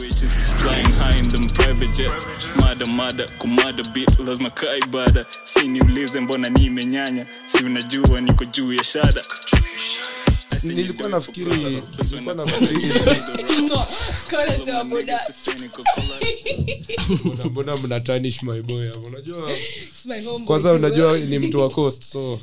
[0.00, 2.26] Riches flying high in them private jets.
[2.56, 8.72] Mada mada kumada bit lazima kaa ibada si niulize mbona nimenyanya si unajua niko juu
[8.72, 9.22] ya shada.
[10.62, 13.00] Nilikuwa nafikiri nilikuwa nafikiri
[17.50, 22.02] mbona- mna tarnish my boy unajua It's my homeboy kwanza unajua ni mtu wa coast
[22.04, 22.40] so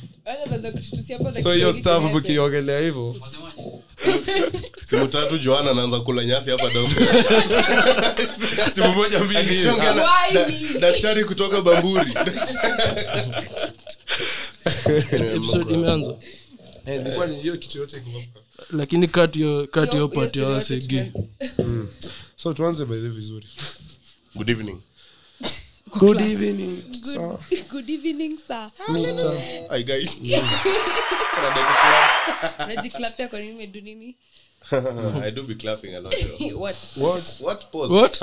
[1.54, 3.16] hiyo staff mkiongelea hivyo
[4.90, 6.64] simu tatu joana anaanza kula nyasi hapa
[8.74, 9.68] simu moja mbili.
[10.80, 12.12] Daktari kutoka bamburi.
[15.36, 16.16] Episode imeanza.
[16.86, 18.40] Eh, ilikuwa ni hiyo kitu yote iko hapa.
[18.78, 19.68] lakini kati yo
[20.14, 20.62] pati hiyo
[22.36, 23.48] so tuanze baile vizuri.
[24.36, 24.78] Good evening
[26.00, 27.38] good evening sir.
[27.50, 28.72] Good- good evening sir.
[28.88, 29.36] Mr.
[29.70, 30.16] hi guys.
[32.66, 34.16] Unajiklapia kwa nini medu nini?
[35.24, 36.14] I do be clapping a lot
[36.56, 36.76] what?
[36.96, 37.38] What?
[37.42, 37.92] what pose?
[37.94, 38.22] what?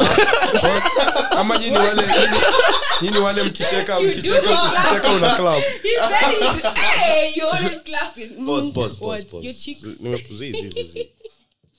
[1.31, 2.03] Ama nyini wale
[3.03, 5.63] nyini wale mkicheka mkicheka mkicheka una clap.
[5.63, 8.29] He said it hey you always clapping.
[8.47, 9.27] Pause pause pause what?
[9.31, 9.45] pause.
[9.45, 9.83] Your cheeks?
[10.01, 11.09] Nimekuzizi zi zi zi zi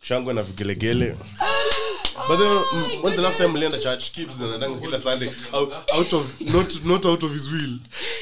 [0.01, 1.15] shangwe na vigelegele
[2.27, 4.11] but then mm, when's the last time mlienda church?
[4.11, 5.29] Keeps anadanga kila sunday.
[5.53, 7.79] Out, out of not not out of his will.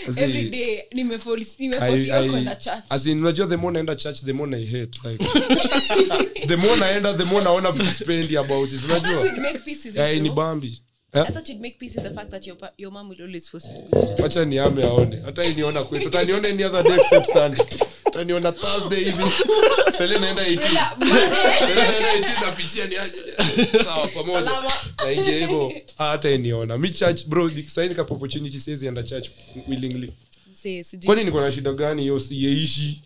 [0.07, 2.83] Every day nimeforce I- kwenda church.
[2.89, 5.23] as in, unajua the more naenda church the more I hate like.
[6.47, 9.21] The more naenda the more naona vitu spendi about it unajua?
[9.25, 9.99] you'd make peace with it.
[9.99, 10.35] yeah, ni though.
[10.35, 10.81] bambi
[11.13, 11.23] I eh?
[11.25, 13.65] thought you'd make peace with the fact that your pa- your mom will always force
[13.65, 14.19] you to go to church.
[14.19, 15.21] wacha niame aone.
[15.25, 16.09] Hata iniona kwetu.
[16.09, 17.65] Tanione ni other day except sunday
[18.11, 19.23] taniona thursday hivi.
[19.97, 20.57] Sele naenda 18
[21.59, 23.19] Sele naenda 18 napitia ni aje.
[23.83, 24.51] Sawa pamoja.
[25.05, 26.77] Naingia hivyo hata iniona.
[26.77, 29.29] Mi church bro saini kapa opportunity siwezi enda church
[29.67, 30.13] willingly.
[31.05, 32.01] Kwani niko na shida gani?
[32.01, 33.01] Hiyo siyeishi.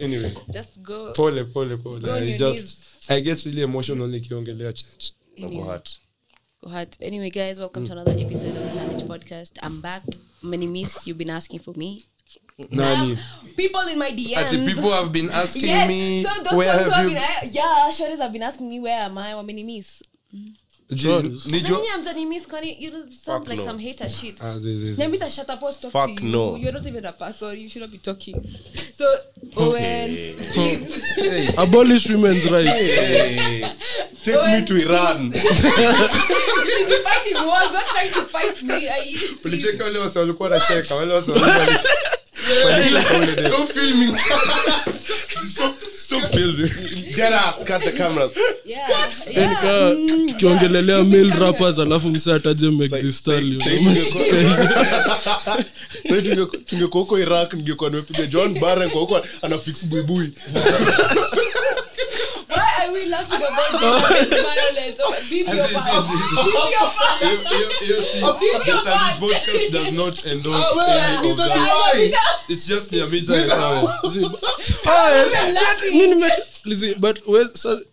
[0.00, 0.30] Anyway.
[0.48, 1.12] Just go.
[1.12, 2.00] Pole pole pole.
[2.00, 5.12] Go i just i get really emotional nikiongelea church.
[5.36, 5.78] Anyway.
[6.62, 6.84] Go.
[7.00, 9.52] Anyway, guys, welcome to another episode of the Sandwich Podcast.
[9.62, 10.02] I'm back.
[10.42, 12.04] Many miss, you've been asking for me.
[12.70, 13.16] nani
[13.56, 14.36] People in my DMs.
[14.36, 15.88] Actually, people have been asking yes.
[15.88, 19.00] me so those where have have you been, yeah, shorties have been asking me where
[19.00, 19.32] am I?
[19.32, 20.02] or many miss?
[20.34, 20.58] Ji-
[20.96, 21.46] Shorties.
[21.46, 22.46] nijua Nani amtani miss?
[22.46, 23.64] Kwani you know, sounds Fuck like no.
[23.66, 24.38] some hater shit.
[24.56, 25.02] Zi- zi- zi.
[25.02, 25.62] Nyamita, shut up.
[25.62, 26.28] I'll talk Fuck to you.
[26.30, 26.56] no.
[26.56, 27.58] You're not even a person.
[27.60, 28.34] You should not be talking.
[28.92, 29.04] So,
[29.56, 31.00] Owen, Gibbs.
[31.58, 33.72] abolish women's rights Hey,
[34.24, 38.88] take me to iran you should be fighting wars, not trying to fight me.
[38.88, 41.32] I, ulicheka wale wase walikuwa nacheka wale wase
[42.64, 44.16] walikuwa stop filming
[45.44, 46.70] Stop- stop filming.
[47.16, 48.30] get us cut the cameras
[48.64, 48.88] yeah.
[49.30, 49.62] Yeah.
[49.62, 51.06] kaa mm, tukiongelelea yeah.
[51.08, 54.24] male rappers alafu msa ataje make the stallion say tungekuwa-
[56.04, 60.32] tunge- tungekuwa huko iraq ningekuwa nimepiga john barren kwa huko anafix buibui
[63.00, 65.00] we laughing about gender-based violence?
[65.04, 65.86] Oh, video As part.
[65.88, 66.18] as in-
[66.92, 67.20] part.
[67.20, 68.20] Hiyo- hiyo- hiyo si-
[68.64, 72.10] the Sandwich podcast does not endorse any of that.
[72.48, 73.94] It's just Nyamita and Owen.
[74.10, 74.30] Zi-
[74.86, 76.30] I'm nime-
[76.64, 77.84] Lizzy, but where's- sasa-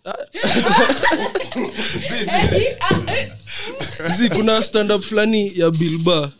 [4.28, 6.30] kuna stand up fulani ya bilba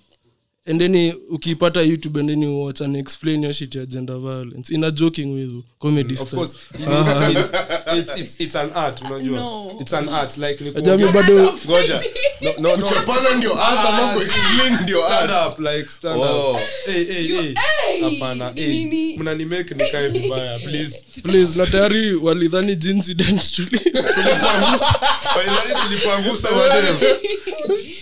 [0.68, 5.24] endeni ukiipata youtube endeni watch and explain your shit ya gender violence in a joking
[5.34, 7.30] with you, comedy Of course, uh-huh.
[7.30, 7.52] it's,
[7.96, 9.76] it's, it's, it's an art unajua No.
[9.80, 12.02] it's an art like Ajami bado ngoja
[12.40, 12.88] no, no, no.
[12.88, 16.52] chapana ndio art mambo explain ndio art up, like stand Oh.
[16.52, 16.60] up.
[16.86, 17.54] Hey, hey, hey.
[18.02, 19.16] Hapana, hey.
[19.18, 23.80] mnanimake nikae vibaya please please na tayari walidhani jinsident tuli
[25.36, 26.96] Walidhani tulipangusa madem.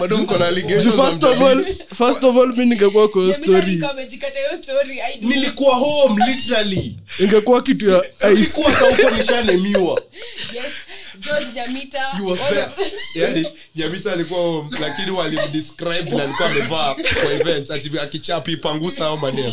[0.00, 1.64] Bado mko na allegations Ju, za first of all
[1.94, 5.00] first of all mi ningekuwa kwa story alikuwa amejikata hiyo story.
[5.00, 5.28] I do.
[5.28, 10.00] nilikuwa home literally ingekuwa kitu ya ice sikuwa huko nishanemiwa
[10.54, 10.64] Yes.
[11.20, 12.00] George Nyamita.
[12.18, 12.68] You was there.
[13.26, 13.46] yani
[13.76, 19.52] nyamita alikuwa home, lakini walimdescribe vile alikuwa amevaa kwa event ati akichapi pangusa au maneno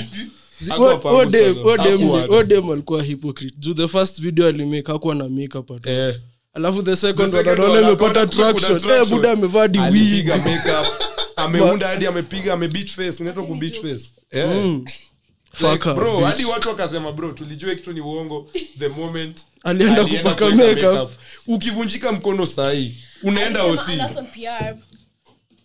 [0.70, 1.78] Hakuwa pangusa though.
[1.78, 2.38] Hakuwa.
[2.38, 5.94] odem alikuwa hypocrite juu the first video alimake hakuwa na makeup at all.
[6.10, 6.16] Eh,
[6.54, 8.92] alafu the second The second one anaona one, imepata traction.
[8.92, 10.88] Eh, buda amevaa di wig makeup
[11.36, 14.50] ameunda hadi amepiga amebeat face inaitwa ku beat face yeah.
[14.56, 14.86] Mm.
[15.62, 16.24] Like, bro bitch.
[16.26, 21.12] hadi watu wakasema bro tulijua kitu ni uongo the moment Alienda kupaka makeup.
[21.48, 23.92] ukivunjika mkono sahii unaenda osi.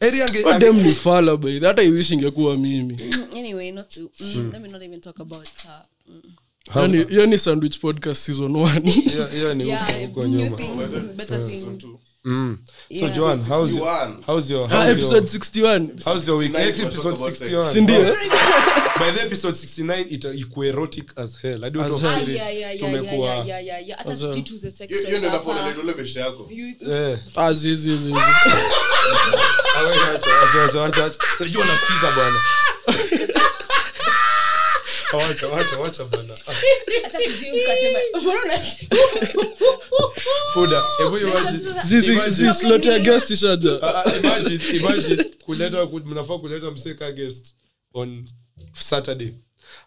[0.00, 2.96] Eri ange- ni fala by hata iwish ingekuwa mimi
[3.36, 4.00] Anyway, not to.
[4.20, 5.82] Mm, Let me not even talk about her.
[6.08, 6.22] Mm.
[6.72, 6.86] Hiyo
[7.26, 8.52] ni- sandwich podcast season.
[12.24, 12.58] Mm.
[12.90, 13.16] so Yeah.
[13.16, 17.98] joan how's your, how's Ah, episode 61 how's your week 69 episode 61 sindio
[19.00, 22.10] by the episode 69 ita ikuwa erotic as hell hadi watu As hell.
[22.10, 23.98] Ah, yeah, yeah, yeah, tumekuwa yeah, yeah, yeah, yeah.
[23.98, 25.44] Hata Sasa- sijui tuuze sex Hiyo- toys hiyo ndio hapa.
[25.44, 26.50] inafaa unaleta ule beshte yako
[26.92, 28.12] eh Ah, zi, zi, zi, zi.
[28.14, 31.18] Ah, wewe acha, acha, acha, acha, acha.
[31.40, 32.38] unajua unasikiza bwana
[35.16, 36.34] wacha wacha wacha bwana.
[37.02, 38.20] Hata sijui mkate ma-
[40.52, 42.52] Mbona hebu imagine Sasa- Zi, zi, Imagine.
[42.52, 43.70] zi, slot ya guest ishaja
[44.22, 47.54] imagine imagine kuleta mnafaa kuleta mseka guest
[47.94, 48.28] on
[48.72, 49.32] saturday.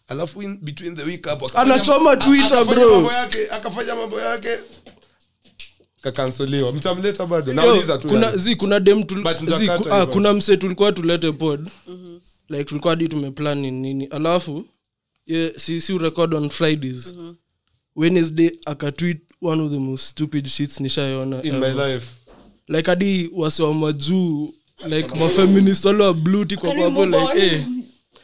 [0.07, 2.91] Alafu in between the week hapo Anachoma Twitter, bro.
[2.95, 4.50] mambo yake akafanya mambo yake.
[6.01, 7.53] Kakansoliwa mtamleta bado?
[7.53, 9.23] Nauliza tu kuna zi kuna dem tul,
[9.57, 11.68] zi, ku, ah, kuna mse tulikuwa tulete pod.
[12.50, 14.06] Like tulikuwa hadi tumeplan ni nini.
[14.06, 14.65] Alafu
[15.25, 17.15] ye, si, si record on fridays.
[17.95, 21.94] Wednesday akatweet one of the most stupid shits nishaiona in my ever.
[21.94, 22.15] life.
[22.68, 24.53] Like hadi wasiwa majuu
[24.88, 27.65] like mafeminist wale wa bluti kwa papo like eh.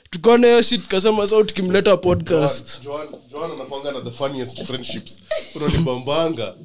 [0.09, 2.83] Tukaona hiyo shit kasema sa tukimleta podcast.
[2.83, 5.21] Joan- Joan Joan, na the funniest friendships.
[5.55, 6.55] Unanibambanga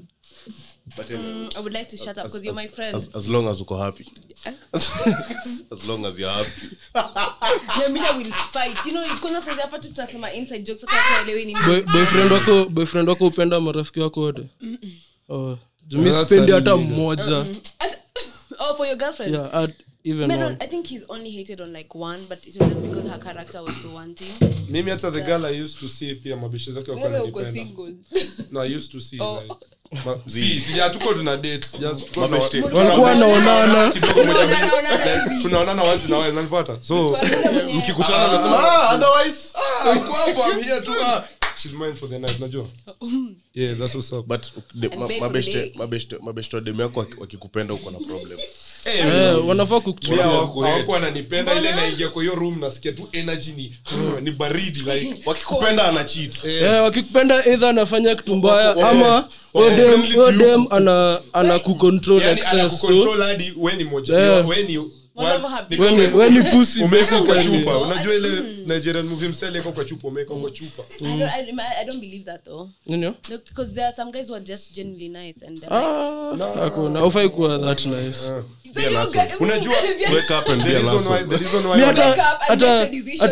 [0.97, 2.95] But anyway, I would like to shut up because you're my friend.
[2.97, 4.07] as, as long as uko happy
[5.73, 6.77] as long as you're happy
[7.79, 8.77] No, me will fight.
[8.87, 11.61] You know, kwanza sasa hapa tu tunasema inside jokes hata watu waelewi nini.
[11.61, 14.43] Boy- boyfriend wako boyfriend wako upenda marafiki wako wote
[15.29, 15.59] oh.
[16.27, 17.47] spendi a hata mmoja
[18.59, 19.35] Oh, for your girlfriend.
[19.35, 19.71] yeah at
[20.05, 22.83] even Man, one I think he's only hated on like one, but it was just
[22.83, 24.33] because her character was the one thing.
[24.69, 27.71] mimi hata the girl i used to see pia mabishe zake wakuwa Wewe uko nanipenda
[27.71, 27.95] single.
[28.51, 29.41] no i used to see Oh.
[29.43, 29.55] like
[30.05, 31.67] ma, si sija tuko tuna date.
[31.67, 32.61] Sija tuko tuna- Mabeshte.
[32.63, 37.19] walikuwa wanaonana kidogo moja mbili Unaona like tunaonana once in a while so
[37.75, 39.49] mkikutana nasema otherwise.
[39.97, 40.93] Uko hapo i'm here to
[41.57, 42.67] she's mine for the night najua
[43.55, 44.27] yeah that's what's up.
[44.27, 47.99] But de- And ma- pay for mabeshte mabeshte mabeshte wa demu yako wakikupenda uko na
[47.99, 48.39] problem
[49.49, 53.77] wanafaa Pia kukuchukia hawaku- hawakuwa wananipenda ile naingia kwa hiyo room nasikia tu energy ni
[54.23, 56.45] ni baridi like wakikupenda ana cheat.
[56.45, 60.39] Eh, wakikupenda either anafanya kitu mbaya ama wako huyo dem- friendly huyo to you.
[60.39, 64.45] dem ana ana kucontrol yani excess so hadi we ni moja Yeah.
[64.69, 64.79] ni
[65.17, 65.77] Ni
[66.85, 67.79] umeweka kwa chupa.
[67.79, 70.83] unajua ile nigerian movie msele iko kwa chupa umeweka kwa chupa.
[71.01, 72.69] I don't, I, I don't believe that though.
[72.87, 73.03] Nini?
[73.05, 73.15] Yo?
[73.31, 75.81] No, because there are some guys who are just genuinely nice and they're
[76.33, 78.31] like, hakuna ufai kuwa that nice.
[78.75, 79.19] So you nasty.
[79.19, 79.75] guys, Unajua,
[80.15, 81.29] wake up and be an reason why asshole.
[81.29, 83.29] the reason why mi wana- hata Wake up and hata make a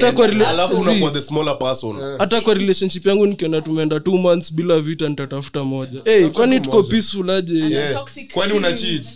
[2.18, 6.00] hata kwa relationship yangu nikiona tumeenda two months bila vita nitatafuta moja.
[6.04, 7.94] Hey, kwani tuko peaceful aje?
[8.32, 9.06] Kwani una cheat?
[9.06, 9.12] Eh,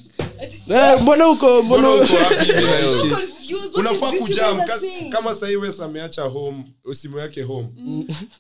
[1.03, 2.05] mbona uko mbona uko
[3.75, 4.61] unafaa is this you kujam
[5.11, 7.69] kama sahii wes ameacha home simu yake home.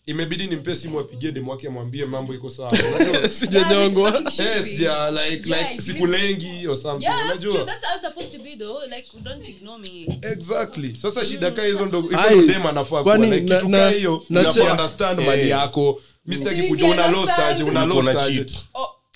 [0.06, 2.73] Imebidi nimpe simu apigie demu wake amwambie mambo iko sawa.
[3.31, 4.71] Sijanyongwa Yeah, it's fucking Eh, shitty.
[4.71, 7.05] sija like Yeah, like it or something.
[7.05, 7.65] Yeah, unajua.
[7.65, 8.81] That's how it's supposed to be though.
[8.97, 10.19] Like, don't ignore me.
[10.33, 10.97] exactly.
[10.97, 14.71] Sasa shida kaa hizo ndo hivyo Ai, anafaa kuwa like kitu kaa hiyo na- unafaa
[14.73, 15.27] understand Eh.
[15.27, 18.35] mali yako mistaki kujua una lost aje una lost aje.
[18.35, 18.53] cheat.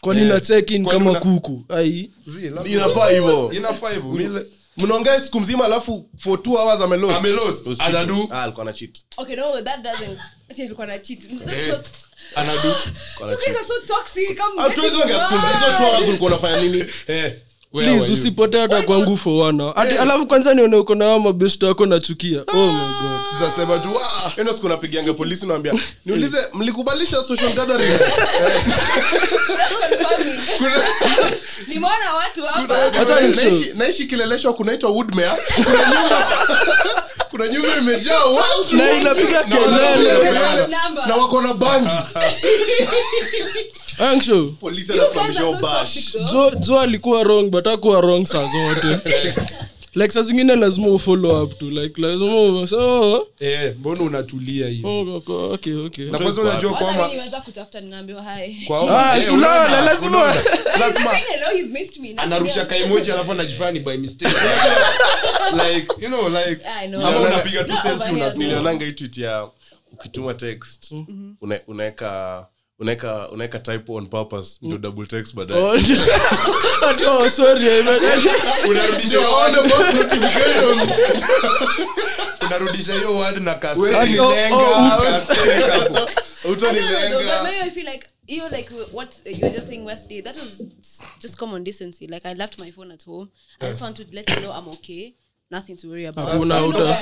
[0.00, 0.32] Kwani yeah.
[0.34, 1.64] na check kama una- kuku
[2.66, 4.44] inafaa hivyo
[4.76, 7.66] mnaongea siku mzima alafu for two hours amelost Amelost.
[7.66, 8.14] Was Anadu.
[8.14, 8.32] cheating.
[8.32, 10.18] Ah, alikuwa na cheat okay, no, that doesn't.
[10.50, 11.20] Ati alikuwa na cheat.
[11.20, 11.82] That's Eh, so-
[12.34, 13.56] anadu Alikuwa na You guys cheat.
[13.56, 14.30] are so toxic.
[14.30, 15.52] I'm Hatuwezi getting ongea siku mzima.
[15.52, 15.92] Hizo two mad.
[15.94, 17.32] hours ulikuwa unafanya nini eh,
[18.12, 22.72] usipotee hata kwangu for one alafu kwanza nione uko na mabesto yako nachukia oh my
[22.72, 25.74] god Utasema tu "Ah, eno siku napigianga polisi naambia
[26.06, 27.98] niulize mlikubalisha social confirming.
[31.68, 32.90] Nimeona watu hapa.
[33.20, 35.30] Naishi, naishi kileleshwa kunaitwa woodmere.
[35.54, 36.26] Kuna nyumba
[37.30, 38.76] kuna nyumba imejaa watu.
[38.76, 40.66] Na inapiga kelele.
[41.08, 41.88] na wako na bangi.
[43.98, 45.86] Angsho polisi anasimamisha
[46.32, 48.98] jo jo alikuwa wrong but akuwa wrong saa zote
[49.94, 55.16] like saa zingine lazima ufollow up to like lazima so eh, mbona unatulia hiyo oh,
[55.16, 56.10] okay, okay okay.
[56.10, 58.64] Na kwanza unajua kwa mama niweza kutafuta ninaambiwa hi.
[58.66, 60.34] kwa Ah, eh, unaona, lazima-
[60.80, 62.14] lazima hello, he's missed me.
[62.16, 62.66] Anarusha else.
[62.78, 64.34] kaimoji alafu anajifanya by mistake.
[65.52, 66.64] Like you know like
[66.94, 68.60] ama unapiga tu selfie unatulia.
[68.60, 69.48] Nanga hii tweet ya
[69.92, 70.92] ukituma text
[71.40, 71.60] una-
[72.78, 77.82] unaeka unaeka unaeka on purpose ndio double text baadaye Oh, oh, sorry, I
[78.68, 80.80] unarudisha On word- the notification.
[82.46, 84.26] unarudisha hiyo word na kasi lenga
[86.44, 87.42] Utanilenga.
[87.42, 90.20] maybe I feel like you like what you were just saying Wesley.
[90.22, 90.62] That was
[91.20, 92.06] just common decency.
[92.06, 93.28] Like I left my phone at home.
[93.60, 95.14] I just want to let you know I'm okay.
[95.50, 96.28] Nothing to worry about.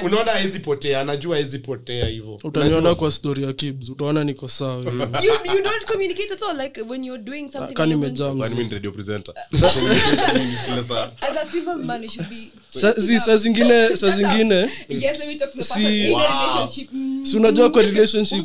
[0.02, 2.38] Unaona hawezi potea anajua hawezi potea hivyo.
[2.44, 4.82] Utaniona kwa story ya kibs utaona niko sawa
[5.24, 8.34] you, you don't communicate at all like when you're doing something Kani and you're going-
[8.34, 9.34] nimejam Kwani mimi ni radio presenter?
[9.74, 11.10] Communication kila saa.
[11.20, 15.34] as a single man you should be Sa- saa zingine saa zingine yes let me
[15.34, 16.20] talk to the Si- in Wow.
[16.22, 18.44] relationship mm, si unajua kwa relationship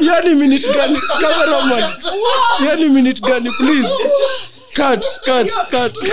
[0.00, 0.98] yani minute gani?
[1.20, 1.92] Cameraman
[2.66, 3.50] yani minute gani?
[3.58, 3.88] Please.
[4.76, 5.92] Cut cut cut.
[5.92, 6.04] Cut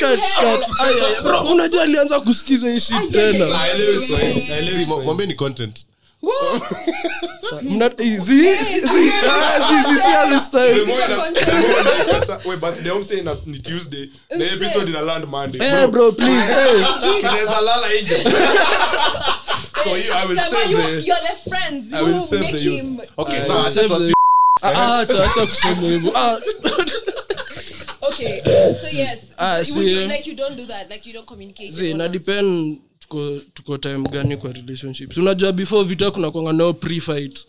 [0.00, 1.22] cut cut.
[1.24, 3.46] Bro unajua alianza kusikiza hii shit tena.
[5.04, 5.86] mwambie ni content
[13.46, 15.60] Ni tuesday na episode ina land monday.
[15.60, 16.12] Eh, bro.
[16.12, 16.86] please eh.
[17.64, 18.16] lala nje
[19.84, 21.92] so you, i will save you, the you're the friends.
[21.94, 22.80] I will save the youth.
[22.82, 24.14] him okay I sawa will acha save the-
[24.62, 26.38] Ah, acha acha kusema hivyo Ah,
[28.02, 28.42] okay
[28.80, 30.06] so yes Ah, would see, you, eh.
[30.16, 34.08] like you don't do that like you don't communicate zi na depend tuko tuko time
[34.08, 35.16] gani kwa relationships?
[35.16, 37.46] Unajua before vita kuna kwanga nao pre-fight.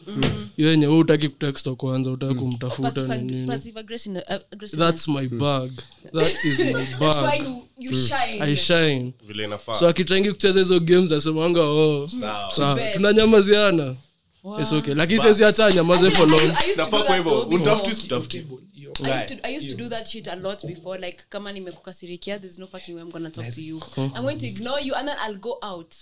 [0.58, 3.48] Hiyo yenye wewe utaki kutext wa kwanza utaki kumtafuta passive, ni nini.
[3.48, 5.72] passive aggressive uh, that's my bag
[6.14, 7.48] that is my that's why bag
[7.80, 8.42] you you shine.
[8.44, 9.14] I shine.
[9.28, 9.74] Vile inafaa.
[9.74, 12.10] So akichangi kucheza hizo games nasemanga oh
[12.56, 12.80] Sawa.
[12.94, 13.96] tunanyamaziana.
[14.44, 14.60] Wow.
[14.62, 14.94] It's okay.
[14.94, 16.54] Lakini siwezi hata nyamaze for long.
[16.78, 18.60] nafaa kwa hivyo Utafuti before.
[19.00, 20.98] Sikutafuti I used, to, I used to do that shit a lot before.
[20.98, 23.82] Like, kama nimekukasirikia, there's no fucking way I'm gonna talk to you.
[23.98, 25.96] I'm going to ignore you and then I'll go out.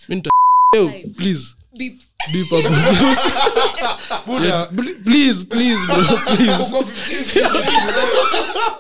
[1.18, 2.02] Please Beep.
[2.34, 2.64] beep up.
[4.26, 4.70] Buddha,
[5.06, 6.74] please please bro please.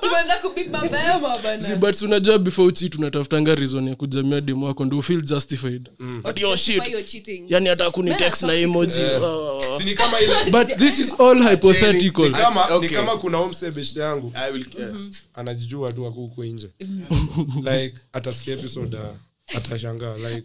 [0.01, 1.59] Tumeanza kubeep mapema bana.
[1.61, 5.89] See, but unajua before uchi tunatafutanga reason ya kujamia demu wako ndo feel justified.
[6.23, 6.83] But shit.
[7.47, 9.01] Yani hata kuni text na emoji.
[9.77, 12.31] Si ni kama ile but this is all hypothetical.
[12.31, 12.89] kama Okay.
[12.89, 14.31] ni kama kuna omse beshte yangu.
[14.35, 14.91] I will- yeah.
[15.33, 16.69] anajijua tu huko nje.
[17.55, 19.03] Like atasikia episode uh,
[19.55, 20.41] atashangaa like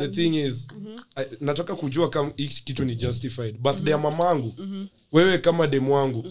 [0.00, 0.68] the thing is
[1.16, 4.54] I, nataka kujua kama hii kitu ni justified birthday ya mamangu.
[5.12, 6.24] Wewe kama demu wangu.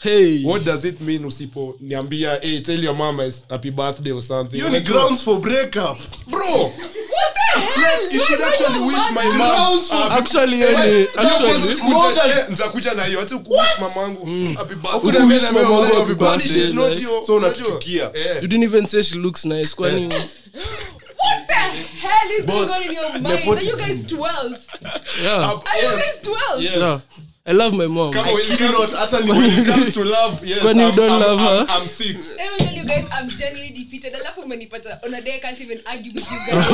[0.00, 0.44] Hey.
[0.46, 4.58] What does it mean usipo niambia hey, tell your mama is happy birthday or something?
[4.58, 5.98] You grounds for breakup.
[6.26, 6.72] Bro.
[7.56, 13.26] Like, you should actually wish my mom Grounds for happy actually Nitakuja- nitakuja na hiyo
[13.38, 15.20] kuwish mamangu happy birthday.
[15.22, 18.10] Ukuwish mamangu happy birthday, she's not like- your- So unachukia.
[18.14, 18.36] Eh.
[18.42, 20.14] you didn't even say she looks nice kwani
[21.22, 23.48] What the hell is going on in your mind?
[23.48, 24.66] Are you guys 12?
[25.22, 26.62] yeah Are you guys 12?
[26.62, 26.76] Yes.
[26.76, 26.98] yeah
[27.46, 30.04] i love my mom Kama when it comes- not, hata ni- when it comes to
[30.04, 31.72] love, yes, When you I'm- don't I'm- love I'm- her.
[31.72, 32.36] I'm six.
[32.90, 34.14] Guys, I'm genuinely defeated.
[34.14, 36.66] Alafu umenipata on a day I can't even argue with you guys.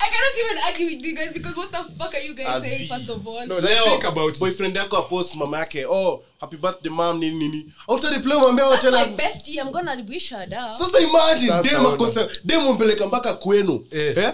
[0.00, 2.68] I cannot even argue with you guys because what the fuck are you guys Azi.
[2.68, 3.46] saying first of all?
[3.46, 7.38] No, let's Leo, think about boyfriend yako apost mama yake oh happy birthday mom nini
[7.38, 9.58] nini autareply mwambia That's wachana my bestie.
[9.60, 10.72] I'm gonna wish her down.
[10.72, 14.16] sasa imagine dem akosa dem umpeleka mpaka kwenu Eh.
[14.16, 14.32] eh?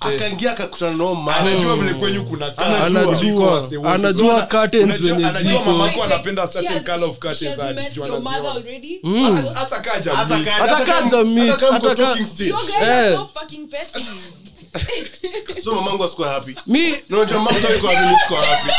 [0.00, 3.92] akaingia akakutana nao anajua vile kwenyu kuna kaa, Anajua.
[3.94, 9.00] Anajua curtains unajua- ziko anajua mamako anapenda certain color of curtains, anajua your mother already?
[9.04, 10.46] Hata- hata kaa jamii.
[10.62, 12.16] Atakaja meet, ataka-
[12.48, 13.16] You guys are Eh.
[13.18, 14.06] so fucking petty.
[15.64, 16.54] So mamangu asikuwa happy.
[16.66, 18.70] Mi unajua mama yuko happy sikuwa happy.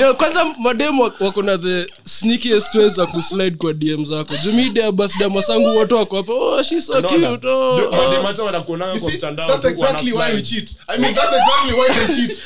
[0.00, 4.36] Yo kwanza mademu wakona wako na the sneakiest ways za kuslide kwa dm zako.
[4.36, 7.90] Jumide ya birthday masangu wote wako hapa oh she so cute oh, oh.
[7.90, 10.70] madem hata wanakuonanga kwa mtandao that's exactly why we cheat.
[10.88, 12.40] I mean that's exactly why they cheat.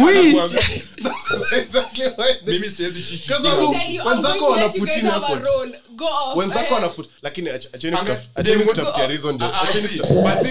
[0.06, 3.20] We- that's exactly why they mimi siwezi cheat.
[3.26, 4.70] Because Sina- wako- Tell you, I'm wenzako going
[5.72, 5.78] to
[6.36, 6.80] wenzako Eh.
[7.22, 9.66] lakini ach- acheni Anga- kutaf- acheni dem- kutafutia reason jo Ah, ah,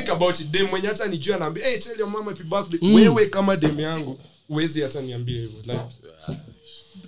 [0.09, 0.47] about it.
[0.47, 2.93] Dem mwenye hata nijua naambia hey, tell your mama happy birthday.
[2.93, 4.19] Wewe kama dem yangu
[4.49, 5.59] uwezi hata niambia hivyo.
[5.65, 5.79] Like,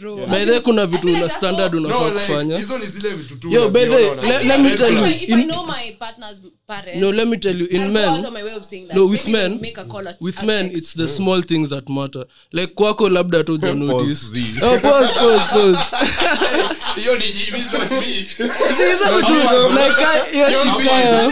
[0.08, 2.58] Way, kuna vitu na una standard unafaa like kufanya.
[2.58, 4.94] hizo ni zile vitu tu Yo, by the way, unaziona, le- una- let me tell
[4.98, 8.24] you, If I know my partner's parents, no let me tell you in men.
[8.96, 9.60] no with men.
[10.22, 12.26] with men it's the small things that matter.
[12.52, 14.26] Like kwako labda hata uja notice
[14.64, 15.80] oh pause pause pause.
[17.02, 18.00] Hiyo ni hivi, not me.
[18.78, 21.32] See, hizo vitu like hiyo shit kaya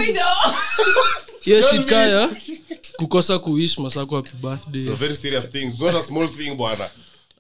[1.42, 2.30] hiyo shit kaya
[2.98, 4.86] kukosa kuish masako happy birthday.
[4.86, 5.80] So very serious things.
[5.80, 6.90] Those are small thing bwana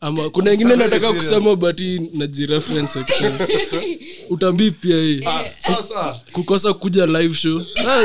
[0.03, 3.41] ama kuna ingine nataka kusema bati hii najireference sections
[4.29, 5.21] utambii pia hii.
[5.25, 5.43] Ah,
[6.31, 7.61] kukosa kuja live show.
[7.87, 8.01] Ah,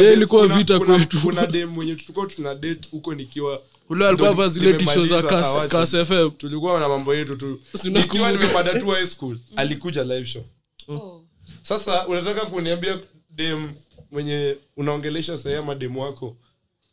[0.12, 1.18] ilikuwa vita kuna- kwetu.
[1.46, 5.36] dem mwenye tulikuwa tuna date huko nikiwa ule alikuwa vaa zile tisho za nimemaliza.
[5.40, 5.68] Kas- awache.
[5.68, 7.60] Kas fm tulikuwa na mambo yetu tu.
[7.84, 8.80] Nikiwa unakumbuka?
[8.80, 10.42] tu high school alikuja live show.
[10.88, 11.24] Oh.
[11.62, 12.98] sasa unataka kuniambia
[13.30, 13.68] dem
[14.10, 16.36] mwenye unaongelesha sahii ama wako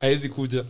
[0.03, 0.63] haezi kuja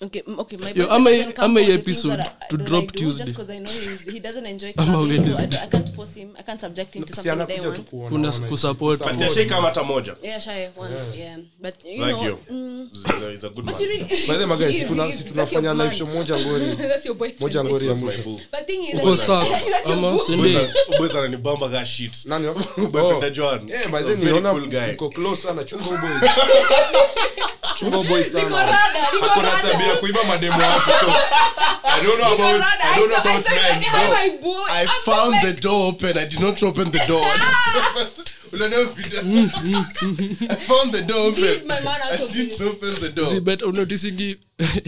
[0.00, 3.26] Okay, okay, my Yo, ama hii- ama hii episode to drop Tuesday.
[3.26, 5.46] just 'cause I know he's- he doesn't enjoy Ama clubbing, so I Wednesday.
[5.46, 7.70] don't- I can't force him- I can't subject him to si something that I anakuja
[7.70, 8.10] tu want.
[8.10, 8.98] kuona Kuna kusupport.
[8.98, 9.18] Support.
[9.18, 11.38] But kama hata moja Yeah, shy once, yeah.
[11.60, 12.88] But, you like know, mm,
[13.32, 13.74] He's a good man.
[15.28, 16.64] tunafanya live show moja ngori
[17.40, 18.40] moja ya That's my mwisho boo.
[18.52, 20.18] But thing is, uko that's- sax that's your ama boo.
[20.26, 22.12] sindi Boys- boys ananibamba ka shit.
[22.24, 22.48] nani
[22.90, 23.70] Boyfriend ya Joan.
[23.70, 24.92] Eh, by A then very niliona cool guy.
[24.92, 26.28] mko close sana chunga huyo boy
[27.76, 29.70] chunga boy Niko sana rada, niko ako na rada.
[29.72, 31.12] tabia kuiba mademo watu so
[31.84, 33.82] i don't know about i don't know about men
[34.42, 34.64] boo.
[34.68, 36.18] I found the door open.
[36.18, 37.26] I did not open the door.
[43.68, 44.36] Unotisingi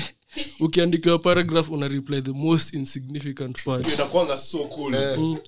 [0.60, 3.88] ukiandikiwa paragraph una reply the most insignificant part.
[3.90, 4.06] So
[4.68, 4.92] cool.
[4.92, 5.40] So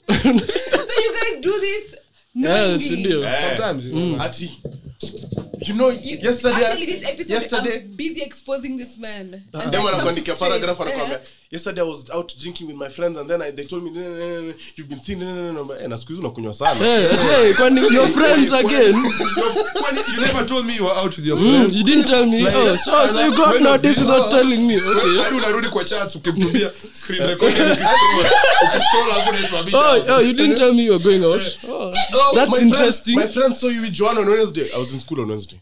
[1.04, 1.96] you guys do this
[2.34, 4.62] yeah, sindio sometimes you know, Ati,
[5.02, 9.42] you know, yesterday, Actually, this episode, yesterday, I'm busy exposing this man.
[9.54, 13.18] uh, And then anakuandikia talks paragraph anakwambia yesterday i was out drinking with my friends
[13.18, 15.64] and then I, they told me "No, no, no, you've been seen no, no, no,
[15.64, 16.74] no." Eh, na siku hizi unakunywa sana.
[16.84, 18.94] Hey, hey, kwani your friends again?
[18.94, 21.72] You're- you never told me you were out with your friends?
[21.72, 22.38] mm, you didn't tell me.
[22.42, 23.98] Like, oh, so, so you got when was this?
[23.98, 24.76] without telling me.
[24.80, 25.18] Okay.
[25.22, 30.72] hadi unarudi kwa chats ukimtumia screen recording ukiscroll hapo unasimamisha oh, oh you didn't tell
[30.74, 31.58] me you were going out.
[31.68, 33.16] Oh, Oh, that's my friend- interesting.
[33.16, 34.70] my friend saw you with Joanna on Wednesday.
[34.74, 35.58] I was in school on Wednesday.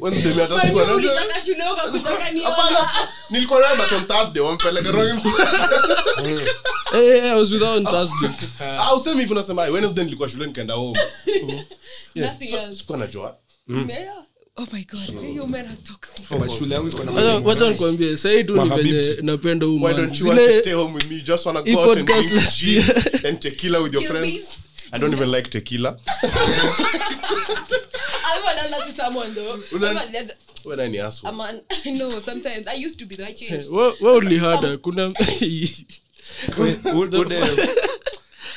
[0.00, 1.14] Wednesday, mi hata sikuwa najua.
[2.44, 2.88] Hapana,
[3.30, 5.20] nilikuwa naye but on Thursday wampeleka wrong.
[6.92, 10.46] hey, hey, I was with her on Thursday Ah, usemi hivi unasema, Wednesday nilikuwa shule
[10.46, 11.00] nikaenda home."
[12.14, 12.74] Nothing else.
[12.78, 13.36] Sikuwa najua.
[13.88, 14.14] Yeah.
[14.56, 16.58] Oh my God, you men are toxic.
[16.58, 17.48] Shule yangu iko na Wacha- mademo.
[17.48, 18.92] wacha nikwambie sahii tu ni Mahabibti.
[18.92, 19.96] venye napenda huu Why man.
[19.96, 21.16] don't you want to Zile- stay home with me?
[21.16, 23.26] You just wanna hii out and podcast drink last gin year.
[23.28, 24.26] and tequila with your friends.
[24.34, 24.48] bees.
[24.92, 25.98] I don't even like tequila.
[26.22, 26.30] I've
[28.70, 29.54] that to someone though.
[29.54, 30.30] I've Una- never done-
[30.64, 31.30] Wewe nani asshole?
[31.30, 31.62] I'm an-
[31.98, 33.24] no, sometimes I used to be though.
[33.26, 33.70] I changed.
[33.70, 34.78] What only harder?
[34.78, 35.12] kuna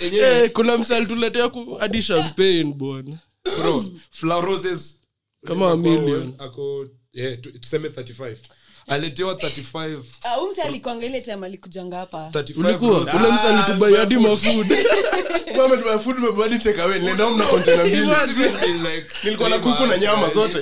[0.02, 3.18] Eh, kuna msali tuletea ku hadi champagne bwana
[3.60, 5.00] Bro, Flower Roses
[5.46, 6.34] Kama ako- million.
[6.40, 8.36] ako eh, tu- tuseme 35
[8.88, 14.16] aletewa 35 Ah, huyu msee alikuanga ile time alikujanga hapa ulikuwa ule msali tubai hadi
[14.16, 14.68] mafood
[15.58, 17.00] Mama, my food umebali take away.
[17.00, 18.08] Nilienda home container mbili.
[19.24, 20.58] Nilikuwa na kuku na nyama zote.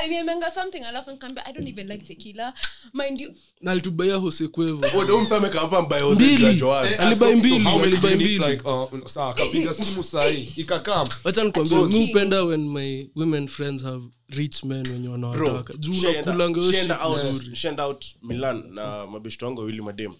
[0.00, 2.52] Aliniambia something alafu nikamwambia i don't even like tequila
[2.94, 6.54] mind you na alitubaia hosekwevo ndio msame kampa mbaye Jose Mbili.
[6.54, 6.86] jua Joan.
[6.86, 8.52] Alibai so- so mbili, alibai do you need, mbili.
[8.52, 11.94] like, uh, sawa akapiga simu sahii ikakam wacha nikwambia Achos.
[12.10, 15.72] upenda when my women friends have rich men wenye wanawataka.
[15.78, 20.12] Juu unakulanga out- milan na mabeshto wangu wawili madem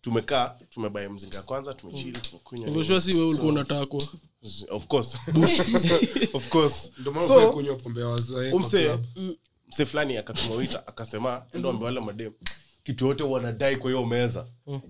[0.00, 4.02] tumekaa tumebae mzinga ya kwanza tumechili tumekunywa si wewe ulikuwa unatakwa.
[4.70, 5.16] of course.
[6.32, 6.92] Of course.
[6.98, 8.98] Ndio maana So, kunywa pombe ya wazee umse
[9.68, 12.32] mse fulani akatumawita akasema endo ambe wale madem
[12.84, 14.46] kitu yote wanadai kwa hiyo meza.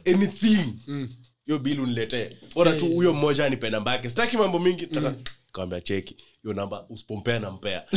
[0.07, 0.75] Anything.
[1.47, 2.37] Hiyo bili uniletee.
[2.55, 5.15] Bora tu huyo mmoja anipe namba yake sitaki mambo mingi taka
[5.53, 7.83] kawambia cheki hiyo namba usipompea nampea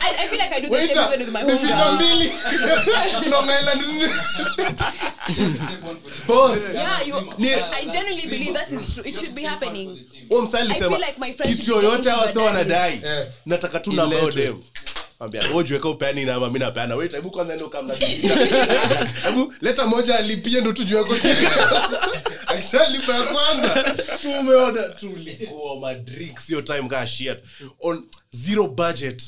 [0.00, 2.32] I, I feel like I do the same even with my home Vita mbili
[3.30, 4.08] Long nini?
[6.26, 6.74] Boss.
[6.74, 7.14] Yeah, you.
[7.72, 9.04] I genuinely believe that is true.
[9.06, 10.06] It should be happening.
[10.28, 13.26] Huyo msee I alisema, feel like my friends kitu yoyote awase wanadai Eh.
[13.46, 14.44] nataka tu namba hiyo Iletwe.
[14.44, 14.62] dem
[15.20, 15.42] ambia
[15.84, 16.94] upeani namba mi napeana.
[17.10, 17.94] Hebu kwanza endo kamna
[19.60, 21.14] leta moja alipie ndo tujue ko
[22.46, 23.94] akishalipa ya kwanza.
[24.22, 27.38] Tumeoda tulikuwa madrinks hiyo time kaa shit.
[27.80, 29.22] On zero budget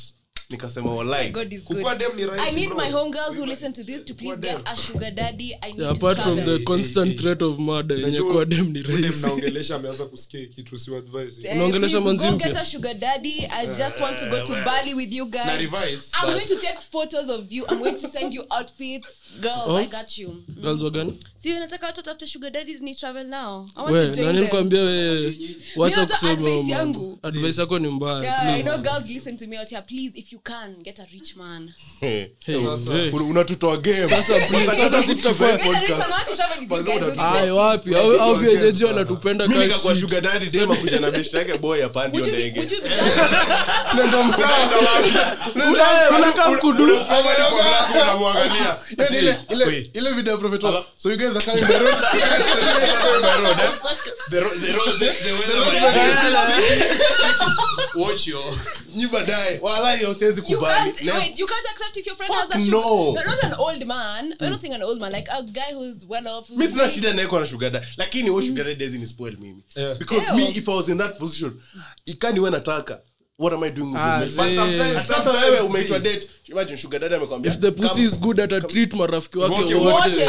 [0.52, 1.76] nikasema walai God is good.
[1.76, 2.76] Kukua dem ni rahisi, I need bro.
[2.78, 5.54] my homegirls who listen to this to please get a sugar daddy.
[5.62, 6.58] I need Yeah, to apart from travel.
[6.58, 10.40] the constant threat of murder yenye Najua kwa dem ni yule rahisi mnaongelesha ameanza kusikia
[10.40, 12.48] hii kitu si advice Eh, Unaongelesha please manzi go mpya?
[12.48, 13.46] get a sugar daddy.
[13.50, 16.56] I just want to go to Bali with you na revise I'm but- going to
[16.66, 17.64] take photos of you.
[17.70, 19.08] I'm going to send you outfits.
[19.40, 19.76] Girl, Oh.
[19.76, 20.42] I got you.
[20.62, 23.68] girls wagani See, unataka watu watafute sugar daddies ni travel now.
[23.76, 24.44] I want we to join nani them.
[24.44, 25.34] nikwambia we
[25.76, 27.18] wacha kusema advice yangu.
[27.22, 29.82] advice yako ni mbaya Yeah, I know girls listen to me out here.
[29.82, 31.72] Please, if you can, get a rich man.
[32.00, 32.60] Hey, Hey,
[32.92, 33.10] hey.
[33.10, 36.00] unatutoa game Sasa please, sasa si tutakuwa Get a rich man.
[36.02, 37.00] I want to travel with you guys.
[37.02, 39.46] We'll be Ai, wapi au au vyenyeji wanatupenda
[39.96, 40.50] sugar daddy
[41.00, 42.68] na yake boy ndege
[43.94, 44.18] nenda
[47.50, 48.76] kwa unamwangalia.
[49.18, 50.60] Ile- ile- ile video ya Prophet
[50.96, 51.94] so you guys are coming by road
[54.30, 55.60] The ro- the ro- the- the weather
[57.94, 58.44] Watch your
[58.96, 60.92] nyi baadaye wala hiyo siwezi kubali.
[61.12, 61.38] wait.
[61.38, 62.80] You can't accept if your friend Fuck has a sugar.
[62.80, 63.12] no.
[63.14, 64.34] You're not an old man.
[64.40, 66.48] We're not saying an old man, like a guy who's well off.
[66.48, 69.62] who's sina shida naeko na sugar daddy lakini huo sugar daddy doesn't spoil mimi
[69.98, 71.52] because me if i was in that position
[72.06, 72.98] ikani nataka
[73.38, 76.28] what am i doing with Ah, this But sometimes- sasa wewe umeitwa date.
[76.48, 80.26] Imagine sugar daddy amekwambia if the pussy is good ata treat marafiki wake Wote,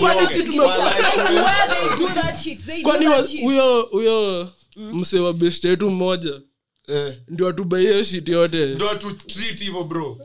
[0.00, 2.66] kwani si know where they do that shit.
[2.66, 4.48] They do that wa- huyo huyo
[4.92, 6.40] mse wa best yetu mmoja.
[6.88, 8.66] Eh, ndio atubaie shit yote.
[8.66, 10.18] Ndio atu treat hivyo bro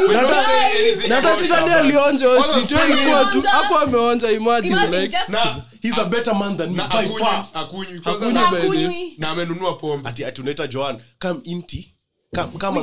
[0.00, 0.46] you We don't guys.
[0.46, 1.84] say anything na hata about sidhani Shabbat.
[1.84, 3.52] alionja hiyo shit hiyo ilikuwa tu Ameonja.
[3.52, 6.96] ako ameonja imagine Imagine like just- na he's a better man than me na by
[6.98, 9.14] akunywi far akunywi Hakunywi kwanza by- Hakunywi.
[9.18, 10.24] na amenunua pombe ati
[10.66, 11.94] joan kam inti
[12.34, 12.74] kam kam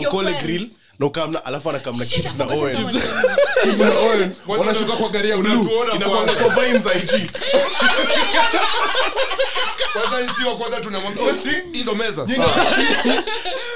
[0.59, 0.77] friends.
[0.99, 2.91] Na ukamna alafu anakam na Shit, chips I na forgot oil.
[3.77, 4.29] na oil.
[4.47, 5.51] Wanashuka kwa gari ya blue.
[5.53, 6.43] unatuona inakuwa kwanza.
[6.43, 7.31] kwa vines IG
[9.93, 12.23] kwanza nisiwa kwanza tunamwambia "Oh, meza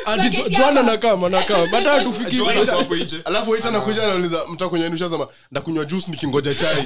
[0.05, 0.79] ati Jo- Spaghetti Joan hapa.
[0.79, 2.71] anakam anakam hata hatufiki Joan place.
[2.71, 3.17] ako hapo nje.
[3.25, 6.85] Alafu waita nakuja anauliza mta kwenye nusha sema ndakunywa juice nikingoja chai.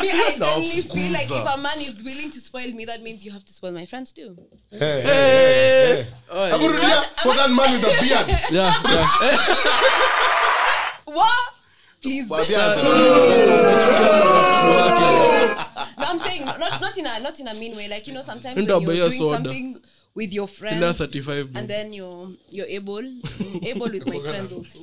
[0.00, 3.24] Me, I genuinely feel like if a man is willing to spoil me, that means
[3.24, 4.36] you have to spoil my friends too.
[4.80, 6.04] Eh,
[6.50, 9.08] Hebu rudia for that man with a beard yeah, yeah.
[11.18, 11.38] What?
[12.02, 12.28] Please.
[15.98, 17.88] No, I'm saying not not in a not in a mean way.
[17.88, 19.34] Like you know, sometimes when Enda you're buy a doing soda.
[19.36, 19.80] something
[20.14, 23.02] with your friends, Ila 35 and then you're you're able
[23.62, 24.78] able with my friends also.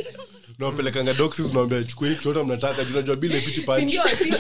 [0.60, 3.42] nawapelekanga doxis nawambia chukueni kichota mnataka juu bila
[3.80, 4.34] Sindio, see?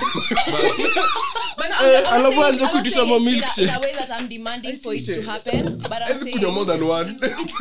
[2.11, 3.75] Alafu aanze kuitisha saying ma it in a, in milkshake.
[3.75, 5.77] a way that I'm demanding for it to happen.
[5.77, 7.53] But I'm Hezi saying kunywa more than one it's,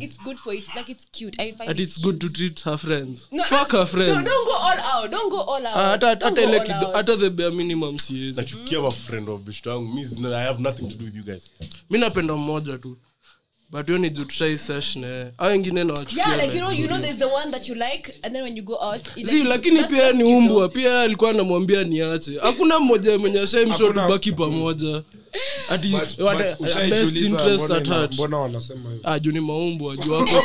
[0.04, 0.38] it's good.
[0.38, 0.68] For it.
[0.76, 1.36] Like it's cute.
[1.40, 4.22] I find Ati it it's good to treat her friends No, fuck her friends No,
[4.22, 5.10] don't go all out.
[5.10, 5.76] Don't go all out.
[5.76, 9.94] Ah, hata hata ile all hata the bare minimum siwezi nachukia mafriend of bishto yangu
[9.94, 10.04] mi
[10.34, 11.52] i have nothing to do with you guys
[11.90, 12.96] mi napenda mmoja tu
[13.70, 16.72] but hiyo ni juu tushai sesh naye au wengine nawachukia Yeah, like like- you know,
[16.80, 19.26] you know, there's the one that you like, and then when you go out, it,
[19.26, 24.32] si like, lakini pia ni umbwa pia alikuwa anamwambia niache hakuna mmoja mwenye ashaimsho tubaki
[24.32, 25.02] pamoja.
[25.68, 28.14] Ati But- best interest at heart.
[28.14, 30.36] mbona wanasema hivyo ah juu ni maumbwa juu wako.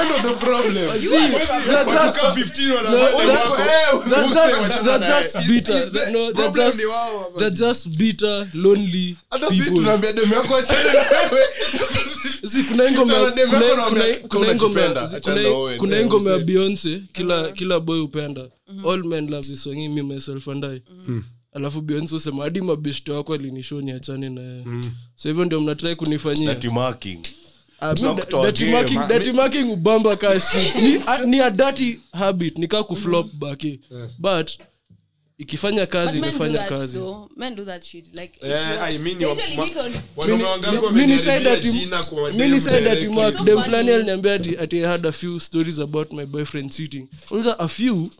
[0.00, 1.00] One the problems.
[1.00, 4.98] See, they're just- 15 wana- No, that- wako- they're Muse just- wachana
[7.50, 8.46] just bitter.
[8.54, 9.50] lonely people
[12.46, 12.94] si kuna hii
[15.40, 18.48] Eh, ya beyonce kila kila boy upenda
[18.90, 20.82] all men love this song me myself and i.
[21.52, 24.64] Alafu beyonce usema hadi mabeshte wako alinisho niachane na yeye.
[25.14, 26.54] So hivyo ndio mnatrai kunifanyia.
[27.80, 27.94] Ah,
[29.72, 30.56] ubamba kashi.
[30.82, 33.80] Ni, a- ni a dirty habit nikaa kuflop baki.
[34.18, 34.50] But
[35.38, 37.28] ikifanya kazi imefanya that kazi though.
[37.36, 38.04] Men do that shit.
[38.14, 40.86] Like, if you- I mean, they wa- usually ma- hit on- wanaume wangapi Mi- mi
[40.86, 43.08] wameniharibia ni side ati- jina kwa mi ni madem side ati directly?
[43.08, 43.64] Mark, So dem funny.
[43.64, 48.10] fulani aliniambia ati had a few stories about my boyfriend sitting unza a few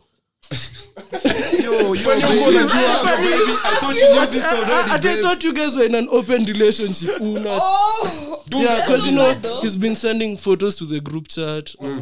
[1.63, 5.75] Yo, yo, baby, baby, I thought you knew this already, ati I thought you guys
[5.75, 8.43] were in an open relationship una Oh!
[8.51, 9.61] yeah because you know though.
[9.61, 12.01] he's been sending photos to the group chat of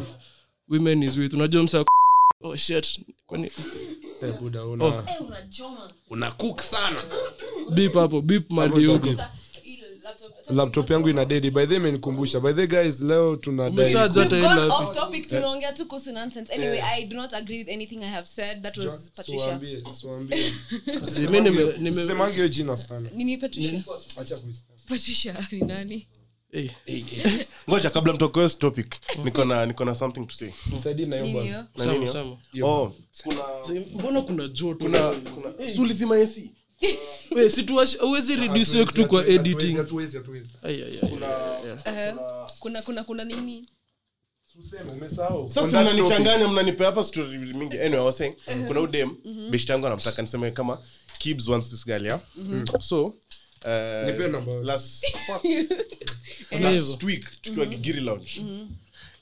[0.68, 1.84] women he's with unajua msa
[2.44, 3.50] oh shit kwani
[4.22, 5.90] Eh, buda, una- Eh, unachoma.
[6.10, 7.02] una cook sana.
[7.74, 9.08] Beep hapo beep mali huko
[10.50, 13.36] laptop- yangu ina dedi by the way imenikumbusha by the guys leo
[14.94, 16.52] topic tunaongea tu kuhusu nonsense.
[16.52, 18.62] Anyway i do not agree with anything i have said.
[18.62, 19.58] That was patricia.
[21.30, 23.10] mi nime nime semangi hiyo jina sana.
[23.14, 23.82] Nini patricia?
[24.88, 26.06] Patricia ni nani
[26.52, 26.70] eh
[27.70, 28.94] ngoja kabla mtoke topic.
[29.24, 30.50] Niko na niko na something to say.
[30.72, 31.32] Nisaidie na hiyo
[31.74, 31.92] bwana.
[31.92, 32.38] hiyo?
[32.52, 32.66] Hiyo?
[32.68, 32.94] oh.
[33.94, 36.50] Mbona kuna joto kuna kuna sulizima AC
[37.36, 39.76] we situashi uwezi reduce work tu kwa editing.
[39.76, 40.52] hatuwezi, hatuwezi.
[40.64, 42.14] Eh,
[42.58, 43.68] kuna kuna kuna nini?
[45.46, 47.78] Sasa mnanichanganya mnanipea hapa story mingi.
[47.78, 48.34] Anyway I was saying
[48.66, 49.10] kuna udem
[49.50, 50.78] beshte yangu anamtaka niseme kama
[51.18, 52.20] kibs wants this girl yeah?
[52.80, 53.14] So
[53.64, 55.44] uh, last fuck,
[56.60, 58.40] last week tukiwa gigiri lounge.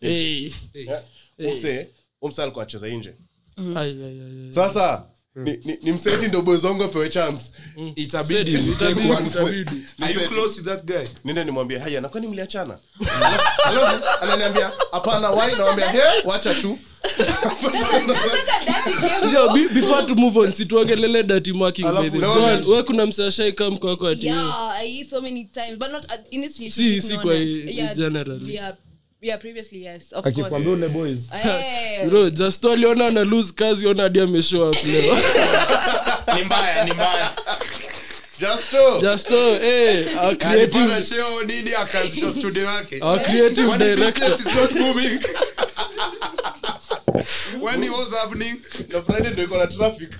[0.00, 0.52] Eh.
[0.74, 1.02] yeah,
[1.38, 1.88] umse
[2.20, 3.14] umse alikuwa acheza nje.
[3.56, 4.52] Ai, ai, ai, ai.
[4.52, 5.78] sasa ni, ni,
[6.28, 6.42] ndo
[7.08, 7.52] chance.
[11.44, 12.78] Nimwambie haya nakwani mliachana?
[14.20, 16.78] Ananiambia hapana wai nawambia he wacha tu.
[19.34, 21.86] Dirty be- before to move on situongelele dati marking
[22.64, 23.52] so, we kuna msashai
[24.08, 27.40] ati yeah i so many times but not in this relationship si no, kwa no.
[27.40, 28.54] i- yeah, generally.
[28.54, 28.74] yeah
[29.24, 31.28] yeah previously yes of Akikwambia ule boys.
[31.44, 35.14] Eh, bro just aliona ana lose kazi ona hadi ameshow up leo
[36.34, 37.30] Ni mbaya, ni mbaya.
[38.40, 42.98] justo just oh, hey, our Alipanda creative cheo nini akaanzisha studio yake.
[43.02, 45.18] our creative Kwani director business is not booming?
[47.60, 48.60] When it was happening,
[48.92, 50.10] na friday ndo iko na traffic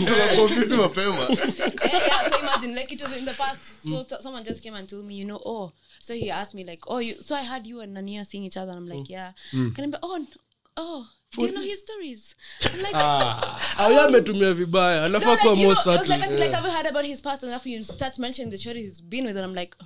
[0.00, 2.30] Mtoka kwa ofisi mapema yeah, yeah.
[2.30, 3.60] So imagine, like it was in the past.
[3.82, 5.72] So, so someone just came and told me, you know, oh.
[6.02, 7.14] So he asked me, like, oh, you.
[7.20, 9.32] So I heard you and Nania seeing each other, and I'm like, yeah.
[9.52, 9.96] Can I be?
[10.02, 10.26] Oh,
[10.76, 11.06] oh.
[11.38, 12.34] Do you know his stories?
[12.64, 12.94] I'm like,
[13.78, 17.66] au ametumia vibaya anafaa kuwa more like, subtle like, I've heard about his past, and
[17.66, 19.76] you start mentioning the story he's been with, and I'm like,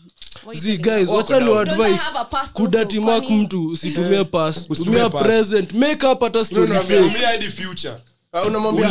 [0.43, 4.69] what are you zi telling guys wacha ni advice have a kudatimak mtu usitumie past
[4.69, 7.13] tumia present make up hata story no, fake.
[7.13, 7.97] tumia hadi future.
[8.37, 8.43] Ah,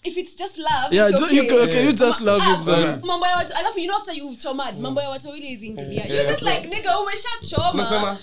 [0.02, 1.58] If it's just love, yeah it's ju- you, okay.
[1.62, 3.00] okay, you just love it then.
[3.04, 6.30] mambo ya watu alafu you know after you've chomad mambo ya watu wawili izingilia you're
[6.30, 8.18] just like nigga umeshachoma nasema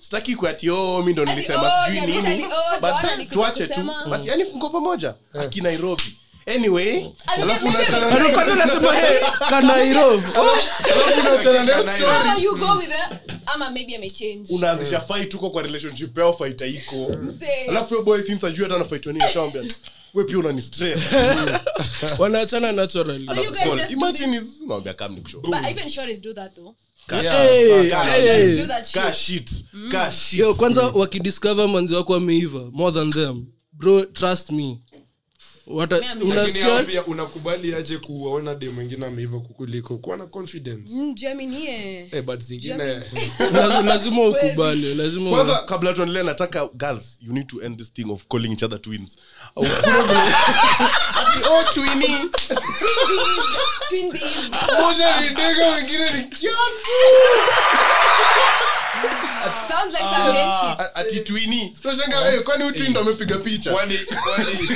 [0.00, 3.80] sitaki kuati oh, mi ndo nilisema oh, sijui nini oh, eh, alikuja tuache tu.
[4.10, 5.14] but yani mko pamoja?
[5.40, 7.66] Aki nairobi anyway alafu
[8.34, 8.92] kwanza nasema
[15.00, 17.16] fight huko kwa relationship yao fight haiko
[17.68, 19.62] alafu yo boy since ajui hata anafight nini shambia
[20.16, 21.00] we pia unani stress.
[22.18, 23.26] Wanaachana naturally.
[23.26, 26.54] So you guys just do imagine is unamwambia kam nikushow but even shorties do that
[26.54, 26.74] though?
[27.08, 28.56] Hey, Ka- hey.
[28.56, 29.48] do that ka shit.
[29.48, 30.38] Shit ka shit.
[30.40, 33.46] Yo kwanza wakidiscover manzi wako ameiva more than them.
[33.72, 34.80] Bro trust me
[35.66, 39.98] unasikia unakubali aje kuwaona de mwingine ameiva kukuliko?
[39.98, 40.92] Kuwa na confidence.
[40.94, 41.14] Mm,
[42.12, 43.02] eh, but zingine
[43.86, 48.26] lazima ukubali lazima kwanza kabla tuendelee nataka girls you need to end this thing of
[48.26, 49.16] calling each other twins.
[51.16, 52.06] Ati oh twini
[53.88, 54.22] Twinsies.
[54.80, 56.56] moja ni ndege wengine ni kiatu
[59.68, 60.80] Sounds like some hate shit.
[60.80, 61.20] A- ati
[62.20, 63.72] wewe kwani huyu amepiga picha?
[63.72, 64.68] kwani kwani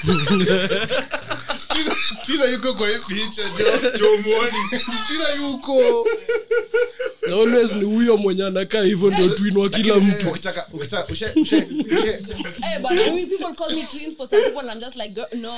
[1.74, 4.58] Tina- tina yuko kwa hii picha jo jomuoni
[5.36, 6.06] yuko.
[7.26, 10.28] Na always ni huyo mwenye anakaa hivyo ndio twin wa kila mtu.
[10.28, 11.56] ukitaka ukitaka ushe ushe
[11.92, 12.06] ushe.
[12.62, 14.68] Hey, but I people call me twins for some people.
[14.72, 15.52] I'm just like, girl, no.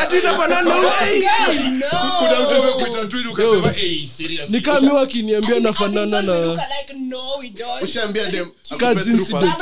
[0.00, 1.28] Ati inafanana na huyo.
[2.18, 2.62] Kuna mtu No.
[2.62, 4.50] amekuita twin ukasema hey serious.
[4.50, 6.66] Ni kama akiniambia nafanana na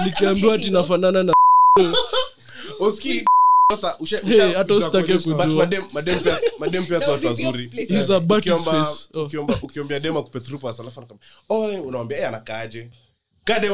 [0.04, 1.32] nikiambiwa tinafanana na
[2.80, 3.24] Usikii?
[3.70, 3.96] Sasa
[4.56, 5.84] hata usitake but kujua madem
[6.58, 7.94] madem pia si watu big deal, wazuri please.
[7.94, 9.08] He's a butt Ukiomba- face.
[9.14, 9.24] Oh.
[10.00, 10.40] dem akupe
[10.82, 11.00] alafu
[11.48, 11.70] oh
[12.14, 12.88] eh anakaaje
[13.44, 13.72] kadem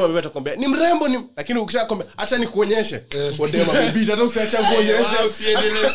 [0.55, 3.01] ni mrembo ni lakini ukishakwambia hacha nikuonyeshe
[3.39, 5.91] odem amebita hata usiacha Wala kuonyesha usiendelee.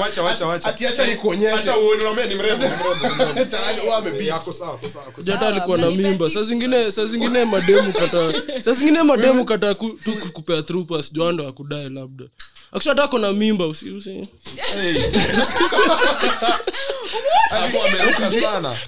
[0.00, 0.68] Wacha, wacha, wacha.
[0.68, 3.44] ati acha nikuonyeshe Acha uone, unaambia ni mrembo, ni mrembo, ni mrembo.
[3.56, 4.24] Tayari wewe amebita.
[4.24, 5.36] Yako sawa, ako sawa, ako sawa.
[5.36, 9.96] jata alikuwa na mimba saa zingine saa zingine mademu kata saa zingine mademu kata tu
[10.32, 12.24] kupea thrupas pass joando akudae labda
[12.74, 13.64] akishata kona mimba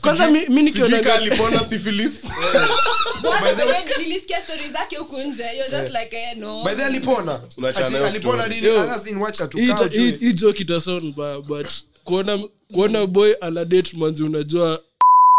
[0.00, 2.22] kwanza mi, mi Sijui nikiona kama alipona syphilis
[3.22, 5.16] By the way, nilisikia stories zake huku
[10.20, 11.14] hii joke itasound
[11.46, 11.68] but
[12.72, 14.82] kuona boy anadate manzi unajua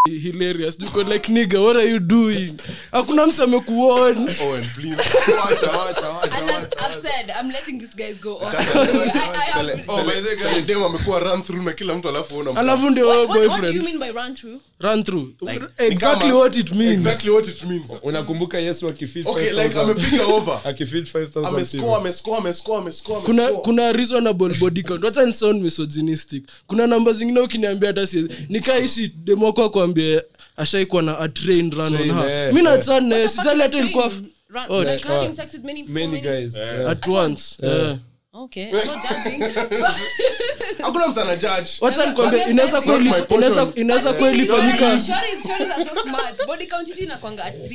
[0.10, 0.78] hilarious.
[0.78, 2.50] Juko like nigga what are you doing?
[2.92, 4.96] Hakuna mse amekuon Owen please.
[4.98, 6.90] Wacha, wacha, wacha, And as wacha.
[6.90, 8.56] I've said, I'm letting these guys go on.
[8.56, 10.68] I, I Sele- have, Oh, by the way, sele- sele guys.
[10.68, 13.68] dem amekuwa run through na kila mtu alafu una alafu ndio what, what, what do
[13.68, 15.34] you boyfriend run through?
[15.42, 16.94] Like, exactly what it means.
[16.94, 17.90] exactly what it means.
[18.04, 20.60] Unakumbuka yesu akifeed okay like amepiga over.
[20.64, 25.04] Akifeed 5,000 amescore amescore amescore amescore kuna kuna reasonable body count.
[25.04, 26.44] Wacha ni sound misogynistic.
[26.68, 29.64] Kuna namba zingine ukiniambia hata si nikaishi demoko
[29.98, 30.22] akwambie
[30.58, 33.30] ashaikuwa na a train run on Train, her eh, mi eh.
[33.30, 34.12] fuck sijali hata ilikuwa?
[34.50, 36.56] Run, Oh, like like, having sex with many many many- guys.
[36.56, 36.90] Yeah.
[36.92, 37.96] at once eh.
[38.34, 39.40] Okay, I'm not judging.
[39.40, 39.96] But-
[40.82, 42.14] hakuna msana judge wacha
[43.76, 45.00] inaweza kweli fanyika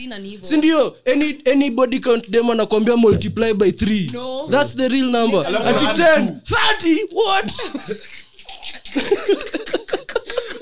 [0.08, 4.48] na sindio any, body count dem anakwambia multiply by 3 No.
[4.50, 5.46] that's the real number.
[5.46, 7.52] Ati add 10 30 what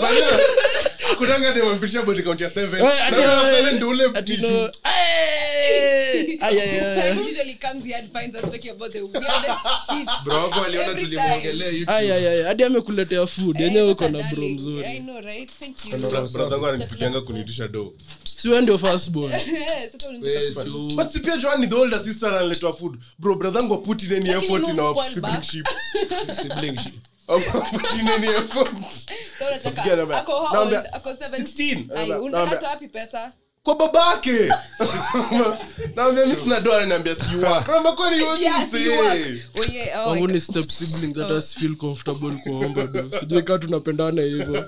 [1.12, 4.48] akutanga dem ampitisha body count ya 7 Eh, na ule 7 ndio ule ati juu.
[4.50, 7.14] no Ay, ay, ay, This ay.
[7.14, 10.08] time usually comes here and finds us talking about the weirdest shit.
[10.24, 11.92] bro wako aliona Every tulimwongelea YouTube.
[11.94, 12.42] Ay, ay, ay.
[12.42, 15.50] hadi amekuletea food Eh, yenyewe uko na bro darling, I mzuri know, right?
[15.60, 15.94] Thank you.
[15.94, 17.92] Ano- Bra- brother wangu ananipigianga kuniitisha do
[18.36, 19.32] siwe ndio firstborn
[19.92, 23.60] Sasa unataka- Eh, su- but si pia joani the older sister analetwa food bro brother
[23.62, 26.94] wangu put in any Lakini effort in no our spoil sibling ship
[29.38, 29.82] So unataka-
[30.18, 30.72] ako old?
[30.92, 31.88] Ako 16.
[32.22, 33.32] Unataka wapi pesa
[33.62, 34.49] kwa babake.
[35.96, 37.14] Naambia mi sina doa naambia
[37.96, 38.40] kwani work.
[39.61, 43.59] Oh, yeah, oh, wangu ni step siblings hata si feel comfortable kuomba do sijui kaa
[43.59, 44.66] tunapendana hivyo.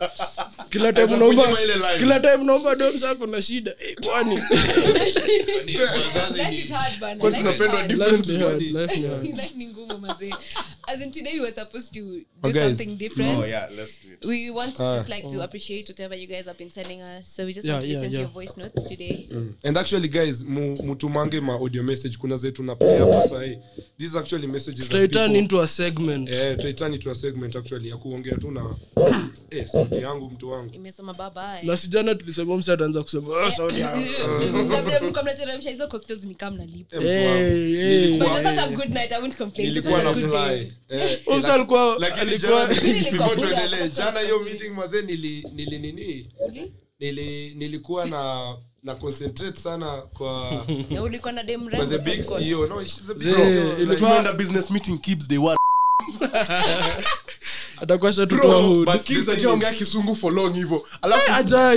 [0.71, 1.57] Kila time naomba
[1.99, 3.75] kila time naomba do msa kuna shida.
[3.79, 4.37] Hey, kwani?
[6.37, 7.21] Life is hard, bana.
[7.21, 7.93] Kwa Life is tunapendwa hard.
[7.93, 9.25] life ni hard life ni hard.
[9.25, 10.35] Life ni ngumu, mazee.
[10.87, 12.63] As in today we were supposed to do Oh, guys.
[12.65, 13.39] something different.
[13.39, 14.25] Oh, yeah, let's do it.
[14.27, 17.29] We want to just like to appreciate whatever you guys have been sending us.
[17.29, 19.29] So we just Yeah, want to yeah, listen to your voice notes today.
[19.62, 23.59] and actually guys mutumange ma audio message kuna zetu na play hapa sahi
[23.99, 27.97] this is actually messages tutaiturn into a segment eh tutaiturn into a segment actually ya
[27.97, 28.77] kuongea tu na
[29.51, 31.68] eh sauti yangu mtu wangu Imesema bye bye.
[31.68, 34.07] na sijana tulisema msa ataanza kusema "Oh, sauti yangu."
[34.64, 36.97] Mnabia hizo cocktails ni kama mnalipa.
[36.97, 37.38] Eh, mtu wangu.
[37.38, 38.18] Hey, hey.
[38.18, 39.12] But it Nilikuwa- was such a good night.
[39.12, 39.68] I won't complain.
[39.68, 40.59] Nilikuwa na a good day.
[40.59, 46.27] fly eh Msa alikuwa lakini jana before tuendelee jana hiyo meeting mazee nili nili nini
[47.01, 52.45] nili nilikuwa na na concentrate sana kwa Na ulikuwa na dem kwa the big course.
[52.45, 55.57] CEO no she's a big CEO ilikuwa- like, Tumeenda business meeting Kibs day one.
[59.73, 60.57] kisungu for long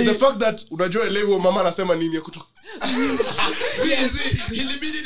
[0.06, 2.46] the fact that unajua elewi mama anasema nini kutoka
[4.52, 4.98] ilibidi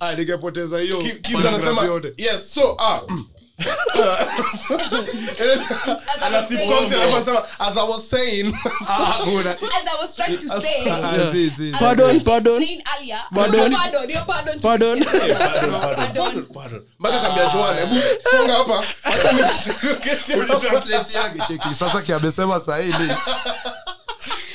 [0.00, 1.02] ah ningepoteza hiyo
[1.48, 3.24] anasema yes so ah mm.
[7.60, 8.52] As i was saying
[8.88, 12.62] ah kuna As I was trying to say, ah Pardon, pardon.
[12.62, 13.70] earlier, Pardon.
[13.70, 13.78] no,
[14.24, 15.04] pardon, pardon Pardon.
[15.04, 16.82] Pardon, pardon.
[16.98, 17.94] mpaka kambia joan hebu
[18.30, 23.08] songa hapa Acha ni- translate yake cheki sasa kiamesema sahi ni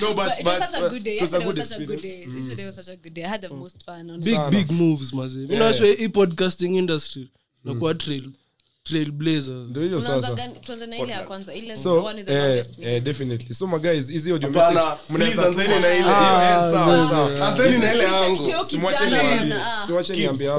[0.02, 1.16] no but But it was but such a good day.
[1.18, 2.26] it was a good was such a good day.
[2.36, 3.24] Yesterday was such a good day.
[3.26, 4.10] I had the most fun.
[4.10, 4.50] On big Sana.
[4.52, 7.30] big moves mazee mi nashwe hii podcasting industry
[7.64, 8.32] nakuwa trail trail
[9.12, 10.34] blazers ndio hiyo Unaanza sasa.
[10.36, 11.54] gani- tuanze na ile ya kwanza.
[11.54, 12.02] Ile the so
[14.14, 14.30] hizi
[20.00, 20.50] mnaweza niambie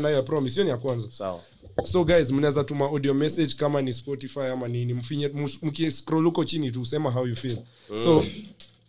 [0.00, 1.08] nayo ya promise hiyo ni ya kwanza.
[1.10, 1.40] Sawa.
[1.84, 2.30] So guys
[2.64, 5.28] tuma audio message kama ni spotify ama nini mfinye
[5.62, 7.58] mkiscroll huko chini tu sema how you feel.
[8.04, 8.24] So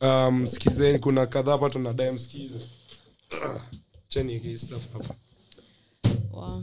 [0.02, 2.60] um, sikizeni kuna kadhaa hapa tunadae msikize.
[4.10, 5.16] Cheni hii stuff hapa.
[6.32, 6.62] Wow.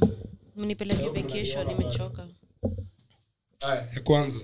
[0.60, 2.28] Mnipeleke kesho nimechoka.
[3.94, 4.38] Ya kwanza.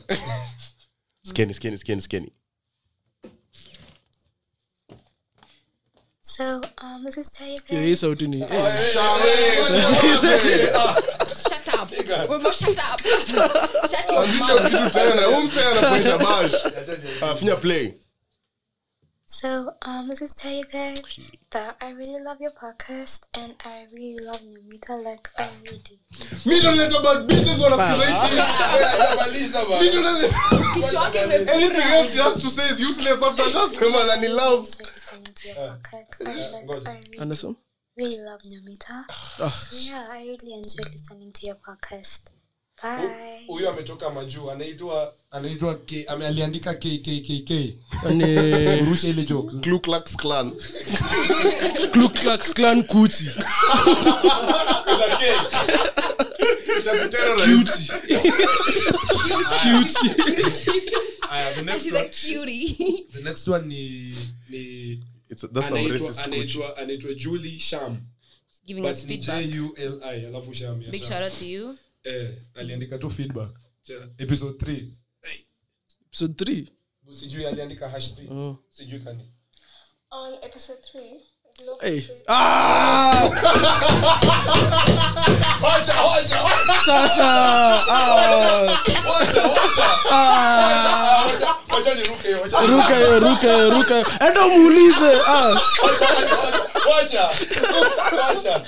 [1.22, 2.33] Skeni skeni skeni skeni
[6.20, 7.31] So, um, this is
[7.66, 8.44] hii sauti ni
[17.38, 17.94] finya play
[19.28, 21.02] So, um, this is tell you guys
[21.50, 25.96] that I really love your podcast and I really love Numita like I really do.
[26.44, 28.38] mi bitches wanasikiza hii shit.
[29.82, 34.68] Mi anything else she has to say is useless after just sema na ni love.
[35.16, 37.00] I
[37.96, 39.04] really, love Numita.
[39.52, 42.36] So, yeah, I really enjoy listening to your podcast.
[43.46, 46.74] Huyu ametoka majuu anaitwa anaitwa aliandika
[48.82, 49.56] urusha ile joke.
[49.56, 50.50] Kuti Klux Klan
[51.92, 53.30] Ku Klux Klan kuchi
[57.10, 57.92] Terrorist.
[59.62, 60.10] kuchi
[61.30, 62.08] Aya, the next one-
[63.12, 64.14] the next one ni
[64.50, 64.58] ni
[65.30, 66.26] It's- that's some anaitwa racist coach.
[66.26, 68.00] anaitwa anaitwa Julie Sham.
[68.68, 69.44] But ni feedback.
[69.46, 71.08] J U L I alafu Sham ya Sham.
[72.06, 73.50] Eh aliandika tu feedback.
[74.18, 74.84] Episode 3
[76.06, 76.66] episode 3
[77.12, 78.56] sijui aliandika hash 3 Oh.
[78.70, 79.32] sijui kani.
[80.10, 81.20] On episode 3,
[81.58, 82.00] Glow Hey.
[82.00, 82.24] said-
[86.86, 87.28] sasa.
[90.10, 91.26] Ah,
[91.70, 95.20] wacha niruke hiyo wacha ruka hiyo ruka hiyo ruka hiyo enda muulize.
[95.26, 95.60] Ah.
[96.90, 97.30] wacha
[98.28, 98.64] wacha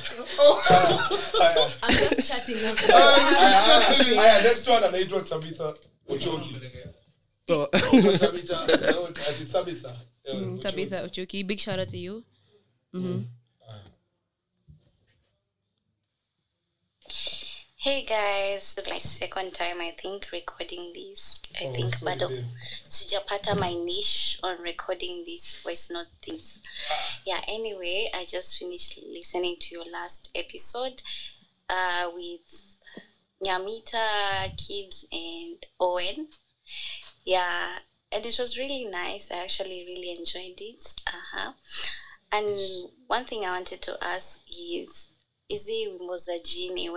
[1.83, 2.79] I'm just shutting up.
[2.79, 5.75] Haya next one anaitwa Tabitha.
[6.09, 6.61] Ochoki.
[10.61, 11.11] Tabitha
[11.47, 12.25] big shout out to you
[17.89, 21.41] Hey guys, this is my second time I think recording this.
[21.59, 22.45] I think sorry, bado
[22.87, 26.61] sijapata my niche on recording these voice note things.
[27.25, 31.01] Yeah, anyway, I just finished listening to your last episode
[31.71, 32.77] uh, with
[33.43, 36.29] Nyamita, Kibbs, and Owen.
[37.25, 37.79] Yeah,
[38.13, 39.31] and it was really nice.
[39.31, 40.95] I actually really enjoyed it.
[41.07, 41.53] Uh-huh.
[42.31, 42.59] And
[43.07, 45.09] one thing I wanted to ask is
[45.51, 46.91] is it wimbo za jini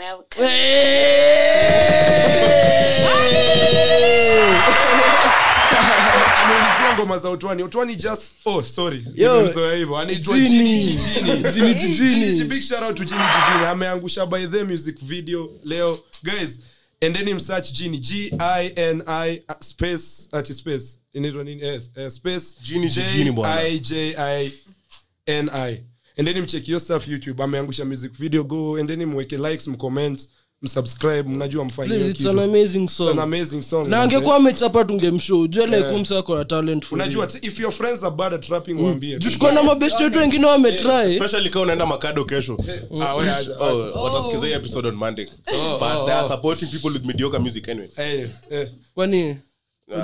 [6.96, 9.06] ngoma za utwani utwani just oh sorry.
[9.16, 9.98] Yo, hivyo.
[9.98, 10.50] Anaitwa Jini.
[10.50, 12.32] jini jijini Jini jijini.
[12.34, 13.66] Jini, big shout out to Jini Jijini.
[13.66, 16.00] ameangusha by the music video leo.
[16.24, 16.60] Guys
[17.02, 21.00] endeni msearch jini g i n i uh, space at space.
[21.14, 21.62] Inaitwa nini?
[21.62, 22.56] Yes, uh, space.
[22.62, 23.62] Jini Jijini, bwana.
[23.62, 24.52] i j i
[25.26, 25.84] n i
[26.16, 27.44] endeni mcheki yourself youtube.
[27.44, 28.80] Ameangusha music video go.
[28.80, 30.30] Endeni mweke likes mcomment
[30.62, 31.24] msubscribe.
[31.30, 32.30] Mnajua mfanye Please, hiyo it's kitu.
[32.30, 34.16] an amazing It's an song amazing song na manze.
[34.16, 35.42] angekuwa amechapa tungemshow.
[35.42, 39.52] Ujue like umse ako talent unajua if your friends are bad at rapping waambie tuko
[39.52, 41.16] na mabeshte wetu wengine wametry.
[41.16, 42.58] Especially kama unaenda makado kesho.
[43.04, 45.26] Ah, we aja, oh, watasikiza hii episode on monday.
[45.80, 47.90] But they are supporting people with mediocre music anyway.
[47.98, 48.70] Eh, eh.
[48.96, 49.38] kwani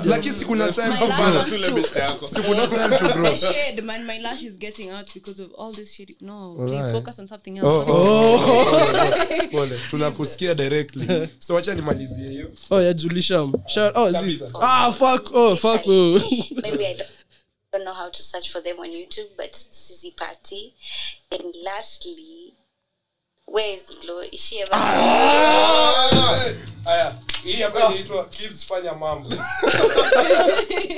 [0.04, 1.18] lakini sikuna time to grow.
[1.34, 1.74] one's Shule too.
[1.74, 3.30] beshte yako Si kuna time to grow.
[3.30, 6.20] My shade, man, my lash is getting out because of all this shit.
[6.22, 6.92] No, please Alright.
[6.94, 7.68] focus on something else.
[7.68, 9.48] Oh, oh.
[9.52, 13.52] Pole, tunakusikia directly so wacha nimalizie hiyo oh ya julisham
[13.94, 16.20] oh, zi- ah fuck oh fuck oh.
[16.62, 17.08] Maybe I don't,
[17.72, 20.74] don't know how to search for them on YouTube, but Susie Party.
[21.30, 22.37] And lastly,
[23.52, 24.20] where is Glow?
[24.32, 24.74] Is she ever?
[26.86, 29.28] aya hii hapa inaitwa kids fanya mambo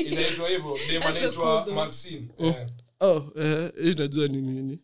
[0.07, 2.67] inaitwa hivyo dem anaitwa maxine Eh.
[3.01, 4.79] oh eh, hii ni nini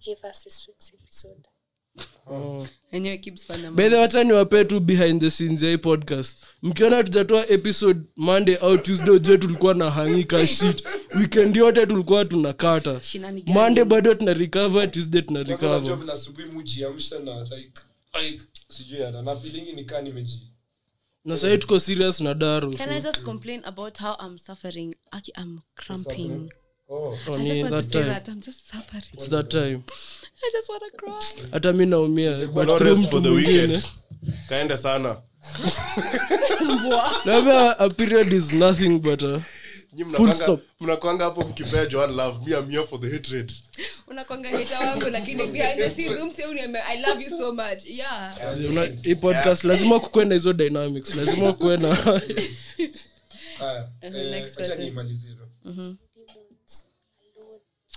[0.00, 1.48] Give us this week's episode.
[2.92, 3.74] Anyway, keeps fun.
[3.74, 6.42] bedhe wachani wape tu behind the scenes ya hii podcast.
[6.62, 10.82] Mkiona tujatoa episode monday au tuesday ujue tulikuwa na hangika shit.
[11.18, 13.00] Weekend yote tulikuwa tunakata.
[13.12, 15.98] Kata monday bado tuna recover tuesday tuna recover.
[17.24, 17.72] na like
[18.22, 20.42] like sijui hata na feeling ni kaa nimeji.
[21.24, 24.94] Na sahii tuko serious na daru Can I just complain about how I'm suffering?
[25.10, 26.50] Aki, I'm cramping.
[26.90, 27.16] Oh.
[27.34, 28.08] I ni just want to that say time.
[28.08, 29.04] that I'm just suffering.
[29.12, 29.82] It's that time.
[30.42, 31.48] I just want to cry.
[31.52, 33.60] hata mi naumia but No through rest mtu for the mwingine.
[33.62, 33.84] weekend.
[34.48, 35.16] Kaende sana.
[37.24, 39.42] Naambia a period is nothing but a
[40.80, 43.52] mnakwanga- hapo mkipea joan love me here for the hatred.
[44.06, 47.84] Unakwanga hita wangu lakini behind the scenes umse uniambia i love you so much.
[47.86, 48.36] Yeah.
[48.70, 51.88] Una- hii podcast lazima kukuwe na hizo dynamics lazima kuwe na
[53.60, 54.92] Uh-huh, next person.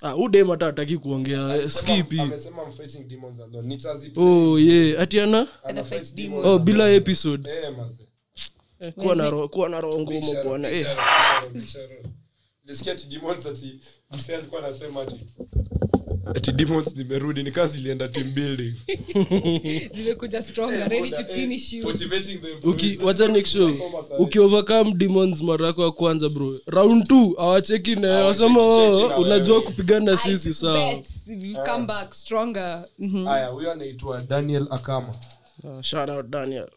[0.06, 1.70] Ah, udem hata hataki kuongea.
[1.70, 2.20] Skip hii.
[2.20, 5.48] amesema I'm fighting demons alone nitazipi oh ye atiana ana?
[5.64, 7.50] Ana fight fight demons oh bila episode.
[7.50, 7.74] Eh
[8.80, 10.70] eh, kuwa na roho ngumu bwana.
[10.72, 10.88] Eh.
[12.66, 13.80] nisikia demons ati
[14.12, 15.26] msee alikuwa anasema ati
[16.26, 18.74] ati demons ni kazi ilienda team building.
[19.96, 21.84] Zimekuja stronger ready to finish you.
[21.84, 23.72] Motivating them uki wacha next show.
[24.20, 26.60] Uki overcome demons mara yako ya kwanza bro.
[26.68, 31.02] Round 2 awacheki na wasema oh, unajua kupigana sisi sawa.
[31.28, 32.86] we've come back stronger.
[33.26, 35.16] Haya huyo anaitwa daniel akama.
[35.82, 36.68] Shout out daniel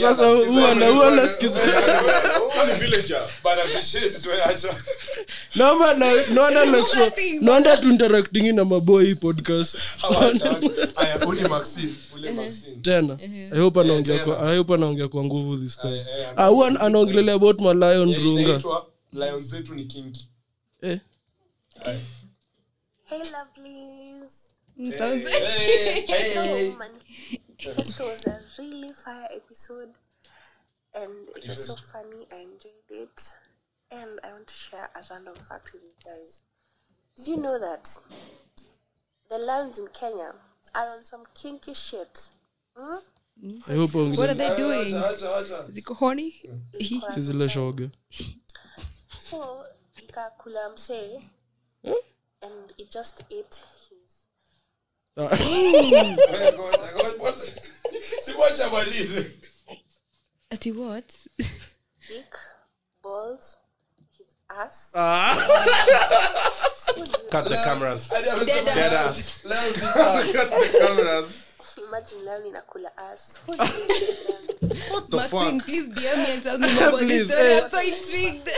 [0.00, 1.28] sasa huwa na huwa na
[6.34, 7.66] naona
[8.64, 9.78] maboy hii podcast.
[12.82, 13.18] Tena.
[13.52, 16.04] I anaongea kwa i hope anaongea kwa nguvu this time.
[16.36, 18.62] ah huwa anaongelelea about malion runga.
[19.12, 20.28] lion zetu ni kinki.
[20.82, 20.98] Eh.
[23.04, 24.30] Hey, lovelies.
[27.60, 29.90] So, Manifesto was a really fire episode,
[30.94, 32.26] and it was so funny.
[32.32, 33.22] I enjoyed it,
[33.90, 36.42] and I want to share a random fact with you guys.
[37.16, 37.88] Did you know that
[39.28, 40.32] the lions in Kenya
[40.74, 42.30] are on some kinky shit?
[42.76, 42.96] Hmm?
[43.68, 46.42] i hope what are they doing Is it ziko horny
[46.78, 47.90] si zile shoga
[49.20, 49.64] So
[50.02, 51.22] ikakula msee,
[52.42, 53.64] and it just ate
[55.28, 56.18] his
[56.56, 57.44] ngoja, ngoja, ngoja.
[58.20, 59.30] Si wacha malize.
[60.50, 61.26] ati what?
[62.08, 62.34] Dick,
[63.02, 63.56] balls,
[64.18, 64.90] his ass.
[67.30, 68.08] cut the cameras.
[68.08, 69.40] Hadi Dead lion- ass.
[70.32, 71.46] cut the cameras.
[71.88, 73.40] Imagine lion inakula ass.
[73.48, 77.80] You think maxine please dm me and tell me more about this story i'm so
[77.80, 78.48] intrigued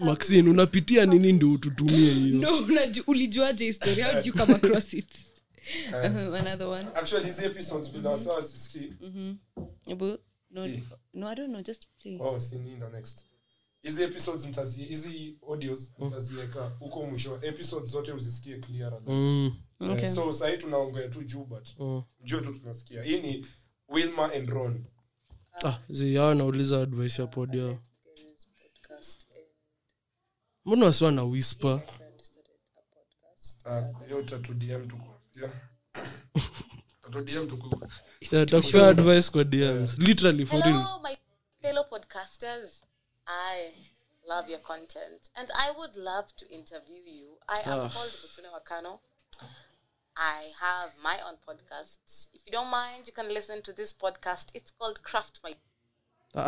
[0.00, 2.38] maxine unapitia nini ndio ututumie hiyo?
[2.38, 4.02] No unaju- ulijuaje history?
[4.02, 5.14] How did you come across it?
[5.90, 6.88] Uh-huh, another one.
[6.94, 8.92] Actually, hizi episodes vile wasa wasisikii.
[9.92, 10.18] Abu,
[10.50, 10.68] no
[11.14, 12.18] no i don't know just play.
[12.20, 12.56] Oh, si
[12.92, 13.26] next.
[13.82, 17.38] hizi episodes nitazi hizi audios nitaziweka huko mwisho.
[17.42, 19.52] Episodes zote uzisikie clear Mm.
[19.80, 20.08] Okay.
[20.08, 21.68] so sahii tunaongea tu juu but
[22.24, 23.02] juu tu tunasikia.
[23.02, 23.46] Hii ni
[23.88, 24.84] wilma and ron.
[25.64, 27.78] Ah, zi yao nauliza advice ya pod yao
[30.66, 31.80] mbona wasiwa na whisper
[33.64, 33.82] Ah,
[38.46, 39.98] takupea advice kwa DMs.
[39.98, 41.16] Literally for real.
[41.62, 42.82] Fellow podcasters.
[43.26, 43.72] I
[44.28, 47.38] love your content and I would love to interview you.
[47.48, 48.98] I am called Butune Wakano.
[50.16, 52.28] I have my own podcast.
[52.34, 54.46] If you don't mind, you can listen to this podcast.
[54.54, 55.54] It's called Craft My.
[56.36, 56.42] Tu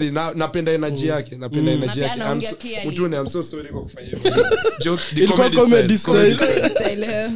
[0.00, 0.10] ni.
[0.10, 2.90] Na- napenda energy yake napenda energy yake pia I'm so- clearly.
[2.90, 4.32] Mutune, I'm so sorry kwa kufanya hivyo.
[4.80, 6.36] Joke- the Ilikuwa comedy style.
[6.70, 7.30] Style,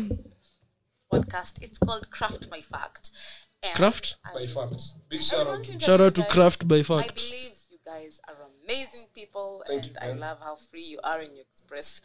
[1.11, 1.63] podcast.
[1.63, 3.11] It's called Craft My Fact.
[3.63, 4.17] And Craft?
[4.35, 4.83] By fact.
[5.11, 5.81] Big shout out.
[5.81, 8.37] Shout out to Craft by I believe you guys are
[8.71, 12.01] amazing people, Thank and you, I love how free you are and you express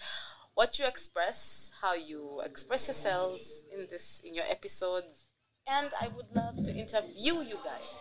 [0.56, 5.28] what you express, how you express yourselves in this in your episodes,
[5.68, 7.92] and I would love to interview you guys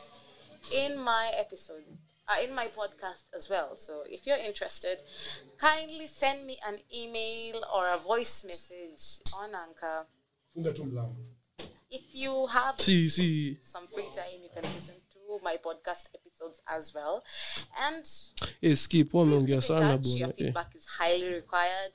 [0.73, 1.85] in my episode.
[2.27, 3.77] Uh, in my podcast as well.
[3.77, 5.03] So if you're interested,
[5.59, 10.07] kindly send me an email or a voice message on Anchor.
[10.57, 11.21] Funga tu mlango.
[11.91, 13.59] If you have Si, si.
[13.61, 14.95] some free time, you can listen
[15.27, 17.25] to my podcast episodes as well.
[17.81, 18.07] And
[18.77, 20.07] skip, wameongea in sana touch.
[20.07, 20.29] Your.
[20.29, 20.33] Eh.
[20.37, 21.93] feedback is highly required.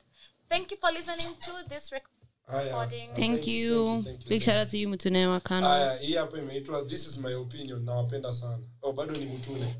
[0.50, 2.10] Thank you for listening to this rec-
[2.48, 2.64] Haya.
[2.66, 3.10] recording.
[3.16, 4.02] Thank you.
[4.04, 4.30] thank you.
[4.30, 5.96] Big shout out to you, Mutune Wakano.
[5.98, 9.66] Hii hapo imeitwa this is my opinion nawapenda sana oh, bado ni mutune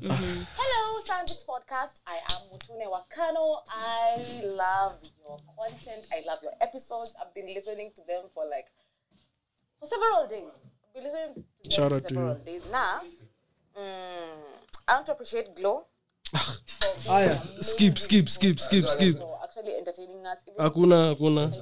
[0.60, 2.02] Hello, Sandwich Podcast.
[2.06, 3.62] I am Mutune Wakano.
[3.68, 4.94] I love
[5.24, 6.08] your content.
[6.12, 7.12] I love your episodes.
[7.20, 8.68] I've been listening to them for like
[9.80, 10.52] for several days.
[10.86, 12.44] I've been listening to them Shout for out to several you.
[12.44, 12.62] days.
[12.72, 13.00] Now,
[13.80, 14.42] mm,
[14.88, 15.86] I want to appreciate Glow.
[17.06, 19.16] being skip, skip, skip, skip, skip.
[20.58, 21.52] Hakuna, hakuna.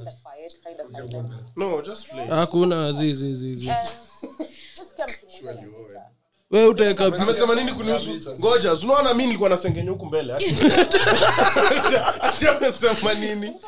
[2.29, 3.71] Hakuna, zi, zi, zi, zi.
[3.71, 3.89] And
[4.77, 5.61] just come to me.
[6.51, 10.35] We utaekaamesema nini kunihusu ngoja unaona mi nilikuwa nasengenya huku mbele
[12.21, 13.57] ati amesema nini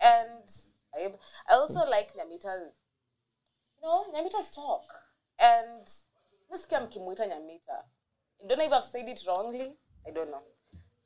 [0.00, 0.50] And
[0.94, 1.04] I,
[1.46, 2.72] I also like Nyamita's,
[3.76, 4.84] you know, Nyamita's talk.
[5.38, 5.86] And
[6.50, 7.84] nasikia mkimuita Nyamita.
[8.42, 9.72] I don't know if I've said it wrongly.
[10.08, 10.42] I don't know.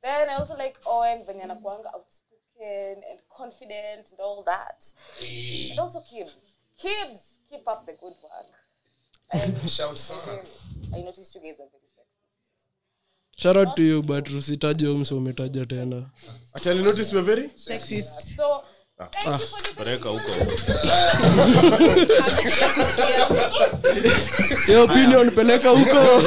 [0.02, 4.94] Then I also like Owen venye anakuanga outspoken and confident and all that.
[5.70, 6.36] And also Kibs
[6.78, 7.20] Kibs
[7.50, 8.52] keep up the good work.
[9.30, 10.42] And shout sana
[10.94, 12.20] I noticed you guys are very sexy.
[13.36, 16.10] shout out to you but usitaje umso umetaja tena
[16.54, 18.36] Actually notice we're very Sexist.
[18.36, 18.62] So,
[19.76, 20.30] pereka huko.
[24.66, 26.22] Hiyo opinion peleka huko.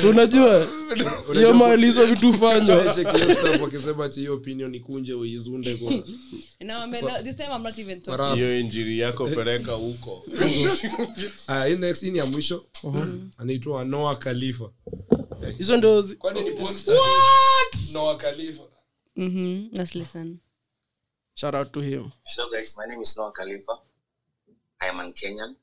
[0.00, 0.68] Si unajua?
[1.32, 5.92] Hiyo mali hizo vitu fanywa Check hiyo stuff wakisema ati hiyo opinion ikunje uizunde kwa
[6.60, 8.16] No, I mean, this time I'm not even talking.
[8.18, 8.40] Parasi.
[8.42, 10.24] hiyo injiri yako peleka huko.
[12.00, 12.64] Hii ni ya mwisho.
[13.38, 14.70] Anaitwa noa khalifa.
[15.58, 16.04] Hizo ndo
[21.40, 23.72] shout out to him Hello guys, my name is Noah Khalifa.
[24.82, 25.54] I am an Kenyan.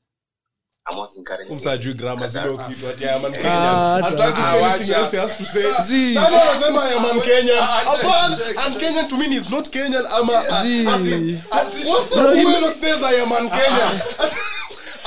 [0.88, 1.56] I'm working currently.
[1.56, 4.04] msajui grama zile kitu ati I am an Ah, Kenyan.
[4.04, 4.16] acha.
[4.16, 5.72] Hataki to say anything else he has to say.
[5.82, 6.14] Zi.
[6.14, 7.62] Kama anasema I am an Kenyan.
[7.64, 10.06] Hapana, and Kenyan to me is not Kenyan.
[10.10, 10.86] I'm a- Zi.
[10.86, 14.00] as in- as in- who says I am an Kenyan?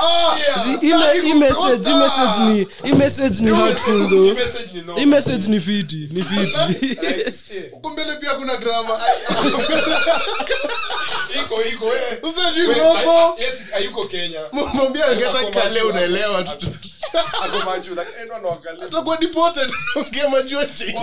[0.02, 0.36] Ah,
[0.82, 4.38] hii message hii message ni hii message ni hurtful though.
[4.38, 7.62] message ni no hii message ni fiti ni fiti Like, sikia.
[7.72, 9.00] huku mbele pia kuna grama
[11.42, 11.92] iko iko
[12.30, 12.80] usajui Wait,
[13.40, 16.40] yes, hayuko kenya mwambia angeta kale unaelewa.
[17.42, 18.08] Ako majuu like
[18.42, 19.72] no, atakuwa deported.
[19.96, 21.00] Ongea majua Wacha, cheivo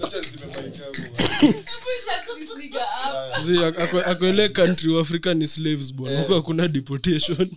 [0.00, 0.16] wacha
[4.28, 6.20] ile country wa africa ni slaves bwana.
[6.20, 7.50] Huko hakuna deportation.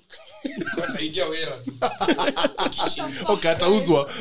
[3.51, 4.11] Atauzwa.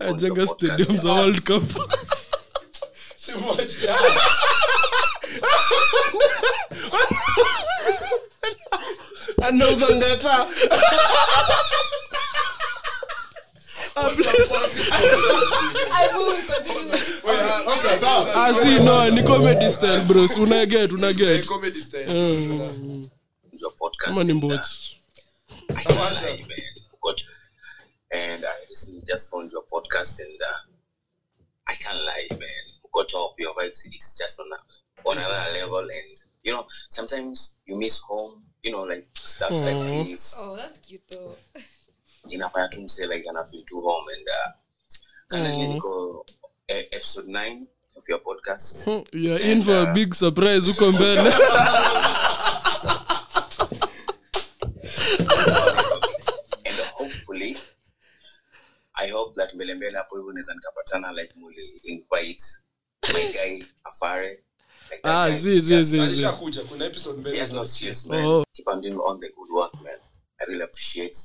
[0.00, 1.72] Ajenga stadium za world cup.
[9.42, 10.46] anauza ngata
[16.08, 18.46] Wait, ah, okay, sawa, sawa.
[18.48, 22.08] Ah, si no ni comedy style bros una get una Eh, get comedy style.
[23.52, 24.14] Your podcast.
[24.14, 24.94] kama ni mbots
[25.70, 26.74] I can't lie, man.
[27.02, 27.20] God.
[28.14, 30.58] And I recently just found your podcast and uh,
[31.68, 32.64] I can't lie, man.
[32.92, 33.84] Got top your vibes.
[33.86, 35.80] It's just on a, on another level.
[35.80, 39.64] And you know, sometimes you miss home you know like stuff mm.
[39.64, 40.34] like this.
[40.38, 41.36] Oh that's cute though.
[42.30, 44.50] Inafanya tu mse like ana feel to home and uh,
[45.28, 45.68] kana mm.
[45.68, 46.24] niko
[46.68, 48.86] eh, episode 9 of your podcast.
[49.12, 51.32] You're and, in for uh, a big surprise uko mbele.
[56.68, 57.56] And hopefully
[58.94, 62.44] i hope that mbelembele hapo hivyo naweza nikapatana like muli invite
[63.14, 64.42] my guy afare
[64.90, 66.26] like Ah, zi, zi, zi, zi.
[66.68, 68.24] kuna episode mbele has no serious man.
[68.24, 68.44] Oh.
[68.52, 69.98] keep on doing all the good work man.
[70.40, 71.16] I really appreciate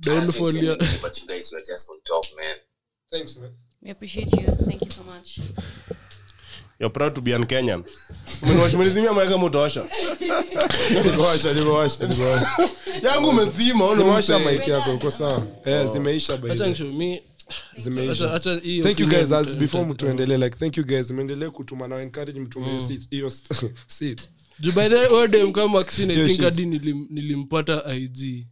[0.00, 2.56] Downfall ya- but you guys were just on top man.
[3.12, 3.50] Thanks man.
[3.82, 4.46] We appreciate you.
[4.66, 5.38] Thank you so much.
[6.80, 7.84] You're proud to be an Kenyan.
[11.04, 12.70] Nimewasha nimewasha nimewasha.
[13.02, 14.38] Yangu umezima ona nimewasha
[14.70, 15.46] yako uko sawa.
[15.64, 16.84] Eh zimeisha mi zimeisha
[18.10, 20.84] acha acha hii thank you opinion guys as nita- before nita- mtuendelee like thank you
[20.84, 22.66] guys meendelee kutuma na encourage mtume
[23.10, 24.28] hiyo st- seat.
[24.60, 26.44] Juu by the way, huyo dem kama Maxine, I Hiyo think shit.
[26.44, 28.46] hadi nilim- nilimpata ig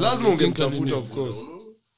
[0.00, 1.38] lazima ungemtafuta of course.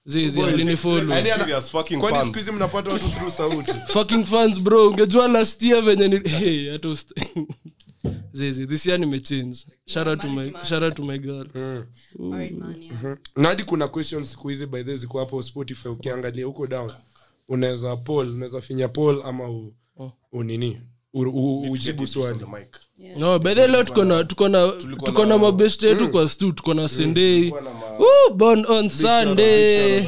[0.05, 2.27] Zizi alinifollow Yaani ana- Serious fucking kwani fans.
[2.27, 3.73] siku hizi mnapata watu through sauti?
[3.87, 7.15] Fucking fans bro ungejua last year venye ni hey, hata usta-
[8.33, 9.67] zizi this year nimechange.
[9.87, 11.47] Shout out to my shout out to my girl.
[12.19, 12.63] Married
[13.37, 15.89] na hadi kuna questions siku hizi by the ziko hapo spotify.
[15.89, 16.93] Ukiangalia huko down
[17.49, 19.73] unaweza poll unaweza finya poll ama u,
[20.33, 20.81] unini
[21.15, 22.39] u, u, ujibu swali.
[22.39, 24.73] The no by leo tuko na tuko na
[25.05, 27.53] tuko na mabest yetu kwa stu tuko na sendei
[28.35, 30.07] born on sunday.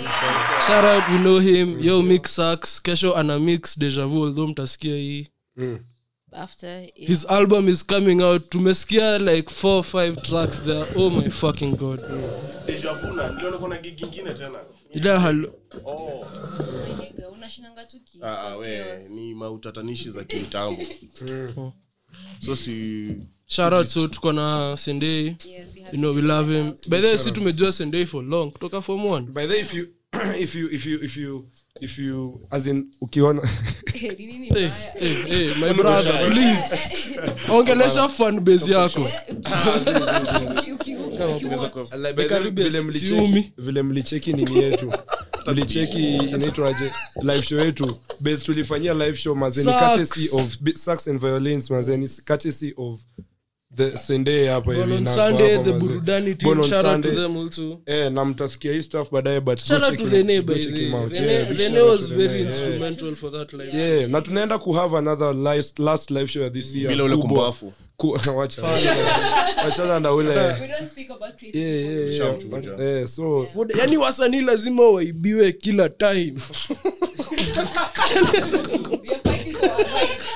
[0.66, 1.80] shout out you know him.
[1.80, 5.28] Yo mix sax kesho ana mix deja vu although mtasikia hii
[6.34, 6.66] After,
[6.96, 7.06] yeah.
[7.08, 8.50] his album is coming out.
[8.50, 10.84] Tumesikia like four five tracks there.
[10.96, 12.00] Oh my fucking god
[14.94, 15.54] ila halo.
[15.84, 16.26] Oh.
[18.22, 20.82] Ah, ah, ni mautatanishi za kitambo.
[22.38, 23.16] So si
[23.46, 25.36] shout so tuko na sendei.
[25.44, 26.74] Yes, you know we love him.
[26.88, 28.52] by the si tumejua sendei for long.
[28.52, 29.26] Kutoka form one.
[29.32, 31.48] By the if you if you if you if you
[31.80, 33.40] if you as in ukiona.
[33.42, 33.48] Out.
[34.18, 35.14] Ni nini hey, hey,
[35.48, 36.30] hey, my brother.
[36.30, 36.70] please.
[37.48, 39.08] Ongelesha fan base yako.
[43.58, 44.92] Vile mlicheki nini yetu?
[45.46, 47.96] Mlicheki inaitwaje live show yetu.
[48.20, 53.00] Base tulifanyia live show mazeni courtesy of sax and violins mazeni courtesy of
[53.76, 54.74] the sende hapa
[57.86, 59.40] eh mtasikia hii baadaye
[64.20, 67.54] tunaenda kuhave another last, last live show this year kubwa.
[69.64, 70.34] wachana na ule
[73.06, 73.46] so
[73.78, 76.34] yani wasanii lazima waibiwe kila time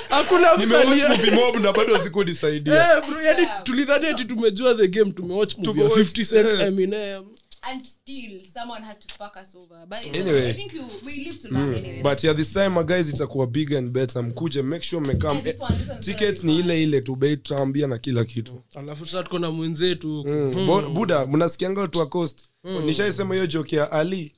[0.08, 4.88] Hakuna nimewatch msanii movie mob na bado sikunisaidia Eh, bro, yani tulidhani ati tumejua the
[4.88, 7.24] game tumewatch movie ya 50 cent eminem.
[7.62, 9.86] And still, someone had to fuck us over.
[9.86, 10.50] But Anyway.
[10.50, 12.02] I think you, we live to learn anyway.
[12.02, 14.22] but yeah this time guys itakuwa big and better.
[14.22, 18.62] Mkuje make sure mmekam Yeah, tickets ni ile ile tu bei tutaambia na kila kitu.
[18.74, 20.24] Alafu sasa tuko na mwenzetu.
[20.26, 20.66] Mm.
[20.66, 22.44] Bo- buda mnasikianga watu wa coast?
[22.84, 24.32] Nishaisema hiyo joke ya ali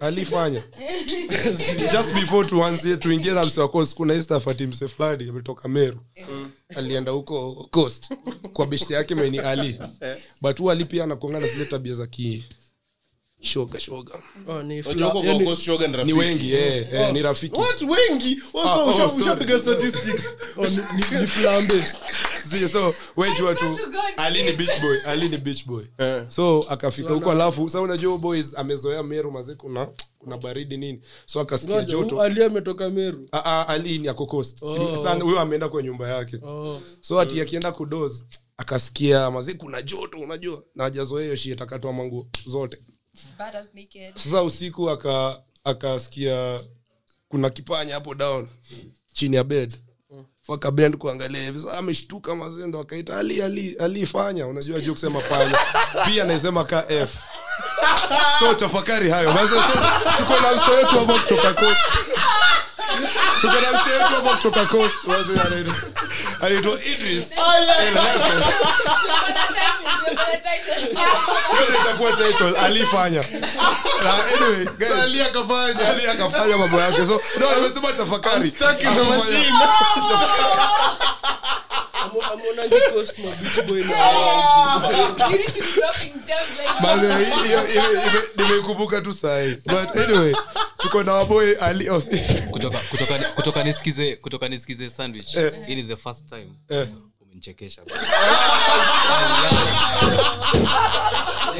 [0.00, 0.62] alifanya.
[1.92, 6.00] Just before tuanzie tuingie na mse wa coast kuna istafati mse fulani ametoka meru.
[6.76, 8.14] Alienda huko coast.
[8.52, 9.78] Kwa beshte yake meni ali.
[10.40, 12.44] But hu ali pia anakuanga na zile tabia za ki
[13.40, 14.14] shoga shoga.
[14.48, 15.68] Oh, ni fla- huko yani- Coast
[16.04, 17.60] ni wengi eh, eh, ni rafiki.
[17.60, 18.42] What wengi?
[18.64, 20.24] Ah, oh, ushapiga statistics.
[20.56, 21.84] oh, ni- ni- ni flambe.
[22.50, 24.00] See, so wejua tu to God.
[24.16, 25.84] ali ni beach boy ali beach boy.
[26.28, 31.02] So akafika huko alafu sa unajua boys amezoea meru maze kuna kuna baridi nini.
[31.26, 32.22] So akasikia joto.
[32.22, 33.28] ali ametoka meru?
[33.32, 34.62] Ah, ah, ali ako coast.
[34.62, 34.96] Oh.
[34.96, 36.36] sana huyo ameenda kwa nyumba yake.
[36.42, 36.80] Oh.
[37.00, 38.24] so ati akienda kudos
[38.56, 40.62] akasikia mazi kuna joto unajua.
[40.74, 42.78] Na ajazoea hiyo shit akatoa manguo zote.
[44.14, 46.60] Sasa usiku aka akasikia
[47.28, 48.48] kuna kipanya hapo down
[49.12, 49.74] chini ya bed.
[50.42, 51.58] Fakabend kuangalia hivi.
[51.60, 55.58] Sasa ameshtuka mazendo akaita ali ali alifanya unajua juu kusema panya.
[56.04, 57.14] Pia naisema ka f.
[58.38, 59.32] So tafakari hayo.
[60.16, 61.80] Tuko na mso wetu hapo kutoka coast.
[63.40, 65.04] Tuko na mso wetu hapo kutoka coast.
[65.04, 65.32] Maze,
[66.40, 67.24] anaitwa- Idris
[71.52, 73.24] ndio itakuwa title alifanya.
[74.34, 74.66] Anyway
[75.02, 76.56] Ali akafanya.
[76.56, 77.06] mambo yake.
[77.06, 78.50] So no amesema tafakari
[81.96, 82.36] Stuck in the Akafanya- machine.
[82.36, 87.06] Amo- amonangi Coast ma beach boy na You need to be dropping gems like Maze,
[87.24, 90.34] hiyo- hiyo- hiyo- ime- nimeikumbuka tu sahii but anyway
[90.78, 91.88] tuko na waboy ali
[92.50, 95.36] kutoka kutoka kutoka nisikize kutoka nisikize sandwich.
[95.66, 96.46] Hii ni the first time
[97.36, 97.68] Eh.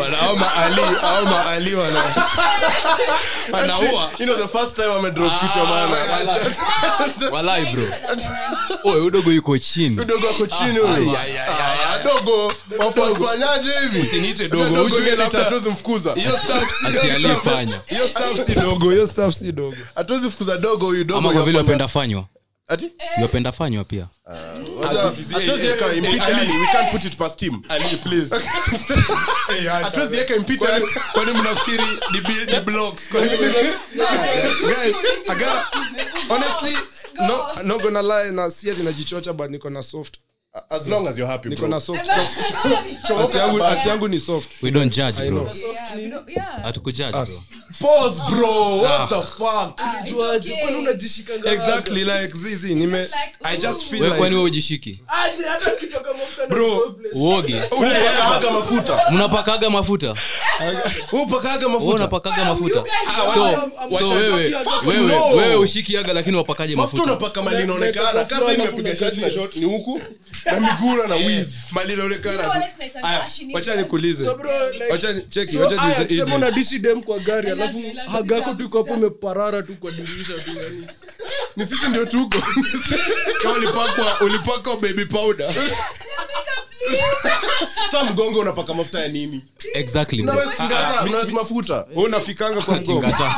[0.29, 2.03] au maali au maali wana
[3.53, 4.11] anaua.
[4.19, 5.97] You know, the first time amedrop kitu maana.
[7.31, 7.85] walai bro.
[8.85, 10.01] Oe udogo yuko chini.
[10.01, 11.17] Udogo ako chini huyu.
[12.05, 12.53] dogo.
[12.79, 14.01] Wafanyaje hivi?
[14.01, 16.15] Usiniite dogo, Dogo ujue labda- hatuwezi mfukuza.
[16.15, 17.81] Hiyo stuff si- hiyo aliyefanya.
[17.87, 18.91] hiyo stuff si dogo.
[18.91, 19.77] hiyo stuff si dogo.
[19.95, 22.25] Hatuwezi fukuza dogo huyu dogo ama kwa vile yafanya- fanywa
[22.69, 22.93] ati?
[23.23, 24.07] Wapenda fanywa pia.
[24.83, 27.63] Hatuwezi weka impita yani we can't put it past him.
[27.69, 28.37] Ali please.
[29.59, 29.65] Eh,
[31.35, 31.85] mnafikiri
[36.29, 36.77] honestly
[37.65, 38.51] no gonna lie na
[39.33, 40.19] but niko na soft
[40.71, 44.51] as long as you're happy niko na soft asi yangu asi yangu ni soft.
[44.63, 45.31] We don't judge bro.
[45.31, 45.53] know.
[46.63, 47.27] hatukujudge bro.
[47.81, 48.77] Pause bro.
[48.83, 49.81] What the fuck?
[50.07, 53.09] Juaje, kwani unajishikanga exactly like zizi nime
[53.43, 56.97] I just feel we kwani wewe we ujishiki aje hata ukitoka mafuta Bro.
[57.15, 57.63] uoge.
[57.71, 59.01] Upakaga mafuta.
[59.11, 60.15] Mnapakaga mafuta?
[60.61, 60.77] Wewe
[61.13, 61.95] Wewe mafuta.
[61.95, 62.85] Unapakaga mafuta.
[63.35, 64.55] so so wewe
[64.87, 67.13] wewe wewe ushikiaga lakini wapakaje mafuta mafuta?
[67.17, 68.13] unapaka mali inaonekana.
[68.13, 70.01] Like- kasa like- nimepiga shati na shot ni huku
[70.47, 71.49] na migura na wiz.
[71.73, 72.53] Mali inaonekana tu.
[72.53, 74.25] Alex naitanga Aya, Ashi ni- wacha nikuulize.
[74.25, 76.79] So bro, like- wacha ni- cheki so, wacha aya, niulize tuseme una Idris.
[76.81, 77.83] dem kwa gari alafu
[78.13, 78.59] hagako it.
[78.59, 80.87] tu iko hapo umeparara tu kwa dirisha tu yani.
[81.57, 82.39] Ni sisi ndio tuko.
[83.43, 85.55] Kama ulipakwa ulipakwa baby powder
[87.91, 89.45] sa mgongo unapaka mafuta ya nini?
[89.75, 91.87] Exactly unaweza mafuta.
[91.95, 93.01] Unafikanga kwa mgongo.
[93.01, 93.35] Tingata.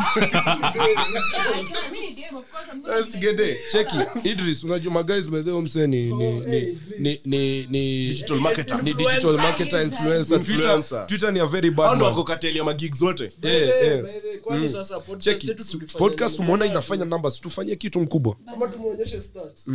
[2.96, 3.58] Let's get it.
[3.72, 8.82] cheki idris unajua magais by the mse ni ni ni ni ni ni Digital marketer.
[8.82, 10.44] ni digital marketer influencer.
[10.44, 12.02] Twitter twitter ni a very bad man.
[12.02, 14.04] wako kateli ya magig zote Eh, eh.
[14.42, 15.00] kwani sasa
[15.98, 17.40] podcast umeona inafanya numbers.
[17.40, 18.36] Tufanyie kitu mkubwa.
[18.46, 19.70] Ama tumuonyeshe stats.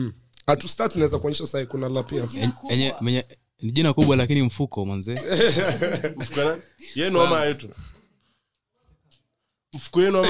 [0.48, 2.24] Atu start naweza kuonyesha sai kuna la pia.
[2.70, 3.26] Enye
[3.64, 4.88] ni jina kubwa lakini mfuko
[6.96, 7.70] yenu ama yetu?
[9.96, 10.24] Yenu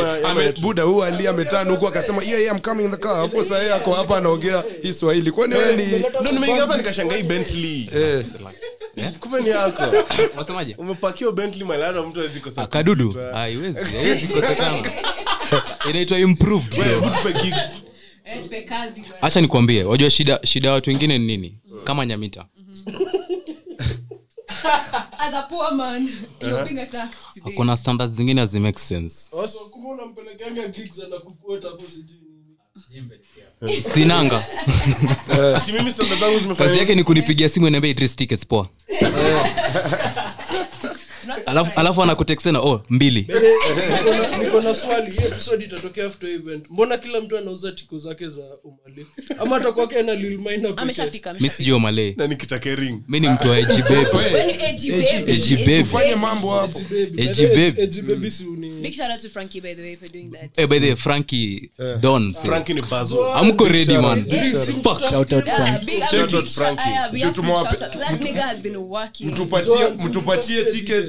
[0.61, 3.15] buda huu ali ametana huku akasema yeah, yeah, I'm coming in the car.
[3.15, 5.83] Hapo sasa yeye ako hapa anaongea hii swahili kwani wewe ni
[6.21, 7.89] ndo nimeingia hapa nikashangaa hii bentley.
[7.95, 8.25] Eh.
[9.19, 9.83] Kumbe ni yako.
[10.37, 13.15] Wasemaje umepakiwa bentley malada mtu awezi kosa kadudu.
[13.33, 14.91] haiwezi haiwezi kosekana
[15.89, 17.09] inaitwa improved bro.
[17.11, 17.83] tupe gigs.
[18.41, 19.21] Tupe kazi bwana.
[19.23, 21.57] acha nikwambie wajua shida shida ya watu wengine ni nini?
[21.83, 22.45] Kama nyamita
[25.19, 26.09] As a poor man,
[26.41, 27.55] you're being attacked today.
[27.55, 29.31] kuna standards zingine hazi make sense.
[29.91, 32.23] Unampelekanga gigs na hapo sijui
[33.93, 34.45] sinanga
[36.19, 38.67] zangu kazi yake ni kunipigia simu niambia idris tickets poa.
[39.01, 39.13] Not
[41.45, 43.27] alafu alafu anakuteksena oh mbili.
[44.43, 46.65] Niko na- swali hii episode itatokea after event.
[46.69, 49.05] Mbona kila mtu anauza tiko zake za umale
[49.39, 50.81] ama atakwake na lil minor pekee?
[50.81, 51.57] ameshafika mi ameshafika.
[51.57, 52.75] sijui na nikitake
[53.07, 55.31] mi ni mtu wa ejibebe Wewe ni edgy baby.
[55.31, 55.79] Edgy baby.
[55.81, 56.79] ufanye mambo hapo.
[56.79, 57.83] Baby, Edgy by the way, babe.
[57.83, 60.59] edgy baby si uni- Big shout out to Frankie by the way for doing that.
[60.59, 61.71] Eh, by the way, frankie
[62.01, 63.33] don say, franki ni bazo.
[63.33, 64.25] Amko ready man.
[64.83, 65.01] Fuck.
[65.01, 66.81] Yeah, big- Shout out big Frankie.
[66.83, 68.07] shout- yeah, we Juu have to tumewape- shout out.
[68.07, 69.27] That nigga has been working.
[69.31, 70.63] mtupatie mtupatie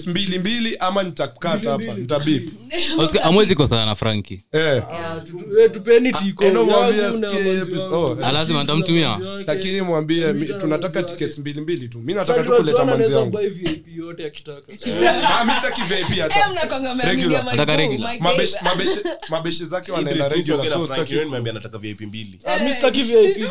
[0.05, 2.51] tickets mbili mbili ama nitakata hapa nitabip
[3.23, 4.41] amwezi kosana na frankie.
[4.53, 4.83] Eh.
[4.93, 5.21] Ah,
[6.41, 8.21] eh, wazi episode- wangu.
[8.23, 9.19] oh, Ah, lazima nitamtumia.
[9.47, 11.99] Lakini mwambie mi- tunataka tickets mbili mbili tu.
[11.99, 13.31] Mi nataka tu kuleta manzi yangu.
[13.31, 14.73] Buy VIP yote akitaka.
[15.41, 16.49] Ah, mi sitaki VIP Eh, hata
[17.05, 17.45] Regular.
[17.45, 18.15] Nataka regular.
[18.15, 18.85] my Mabesh- babe.
[18.85, 22.39] mabeshe- mabeshe zake wanaenda regular so sitaki nimeambia nataka vip mbili.
[22.45, 23.45] Ah, mi sitaki VIP,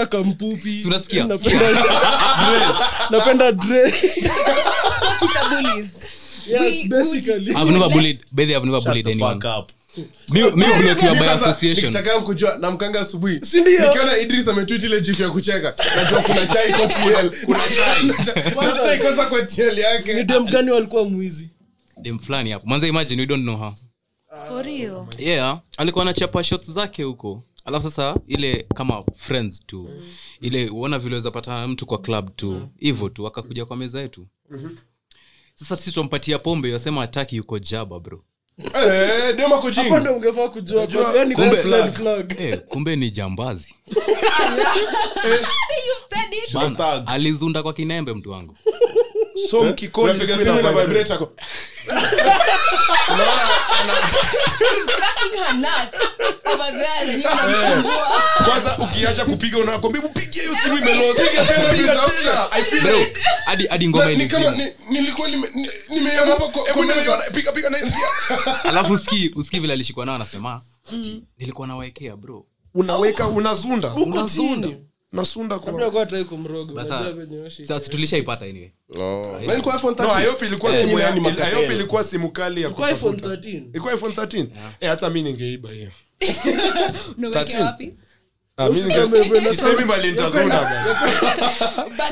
[0.06, 0.82] kampupi.
[0.86, 1.24] Unasikia?
[3.10, 3.94] napenda dre.
[6.50, 7.52] Yes We- basically.
[7.52, 9.34] I've never bullied by I've never bullied the anyone?
[9.42, 9.72] fuck up.
[10.32, 11.94] mi mi block ya by Sasa, association.
[11.94, 13.34] Nikitaka kujua namkanga asubuhi.
[13.36, 18.14] Nikiona idris ametwit ile jifu ya kucheka najua kuna chai kwa tl kuna chai.
[18.74, 19.80] Sasa ikosa kwa tl
[20.16, 21.50] ni dem gani walikuwa mwizi?
[22.02, 22.68] Dem fulani hapo.
[22.68, 23.74] Manze imagine we don't know her.
[24.48, 25.06] For real.
[25.18, 27.44] yeah alikuwa anachapa shots zake huko.
[27.66, 29.90] Alafu sasa ile kama friends tu.
[30.42, 32.70] Ile uona vile weza pata mtu kwa club tu.
[32.78, 34.28] Hivyo tu akakuja kwa meza yetu
[35.60, 38.24] sasa sisi tumpatia pombe wasema ataki yuko jaba bro.
[38.58, 39.36] Eh,
[39.84, 43.76] hapo ungefaa kujua kumbe- flag eh, kumbe ni jambazi.
[45.88, 46.54] You said it.
[46.54, 48.58] Bana, alizunda kwa kinembe mtu wangu
[49.50, 50.88] so mkikodi Unapiga ilikuwa simu ina na vibrate.
[50.88, 51.32] vibrate ako.
[54.60, 55.98] She's clutching her nuts.
[56.46, 57.14] Over there.
[57.14, 57.94] You know,
[58.46, 62.52] kwanza ukiacha kupiga unakwambia upigie hiyo simu imelosa piga tena.
[62.52, 65.70] i feel Bro, it hadi hadi ngoma Na- ni kama ilizima ni- nilikuwa nime- ni-
[65.90, 67.00] nimeiona hapa kwa- hebu kwa meza.
[67.02, 68.08] nimeiona piga piga naisikia
[68.64, 70.62] alafu usikii usikii vile alishikwa nao anasema
[71.38, 72.46] nilikuwa nawaekea bro.
[72.74, 73.88] Unaweka unazunda.
[73.90, 74.28] Huko
[77.90, 78.70] tulishaipata anyway.
[79.54, 80.24] Ilikuwa iPhone no 13.
[80.26, 80.42] iop
[81.72, 83.50] ilikuwa simu kali ya kwa iPhone kutafuta.
[83.50, 84.48] 13 ilikuwa iphone 13
[84.80, 85.92] eh hata mi ningeiba hiyo
[88.68, 89.02] unawekea 13.
[89.04, 89.20] wapi?
[89.20, 90.96] mimi Usiseme ninge hivyo, sisemi mali nitazunda bana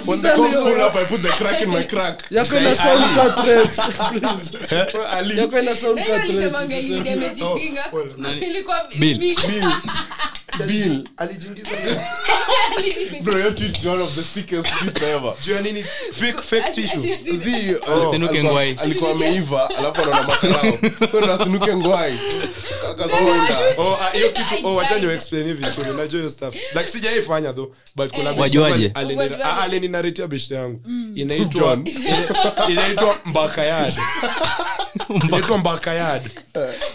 [0.06, 2.24] But On the cold pull up, I put the crack in my crack.
[2.32, 5.38] yako sound cut please Ali.
[5.38, 7.91] yako sound Na hiyo cut nisemanga threats hivi damejipinga.
[8.41, 9.18] Ilikuwa Bill.
[9.18, 9.36] Bill.
[10.68, 11.08] Bill.
[11.18, 11.68] alijiingiza
[13.24, 15.34] Bro, your tweet is one of the sickest tweets ever.
[15.45, 18.76] juu nini fake fake tissue Zii, uh, Asinuke alikuwa- ngwai.
[18.84, 20.78] alikuwa ameiva alafu anaona makarao
[21.12, 22.20] so ndo asinuke ngwai
[22.91, 24.84] akazonda oh ah, hiyo kitu oh
[25.14, 26.56] explain hivi unajua hiyo stuff.
[26.76, 28.84] Like sijaifanya though but kuna Wajuaje?
[28.84, 29.44] yangu alini- Wajuaje?
[29.44, 29.62] ah,
[30.28, 30.82] beshte yangu.
[31.16, 33.94] Inaitwa ina- inaitwa mbakayad
[35.28, 36.30] inaitwa mbakayad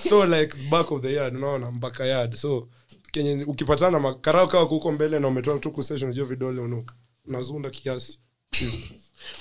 [0.08, 2.68] so like back of the yard unaona mbakayad so
[3.12, 6.94] kenye ukipatana makarao kawa kuko mbele na umetoa tu kusession unajua vidole unuka
[7.26, 8.18] unazunda kiasi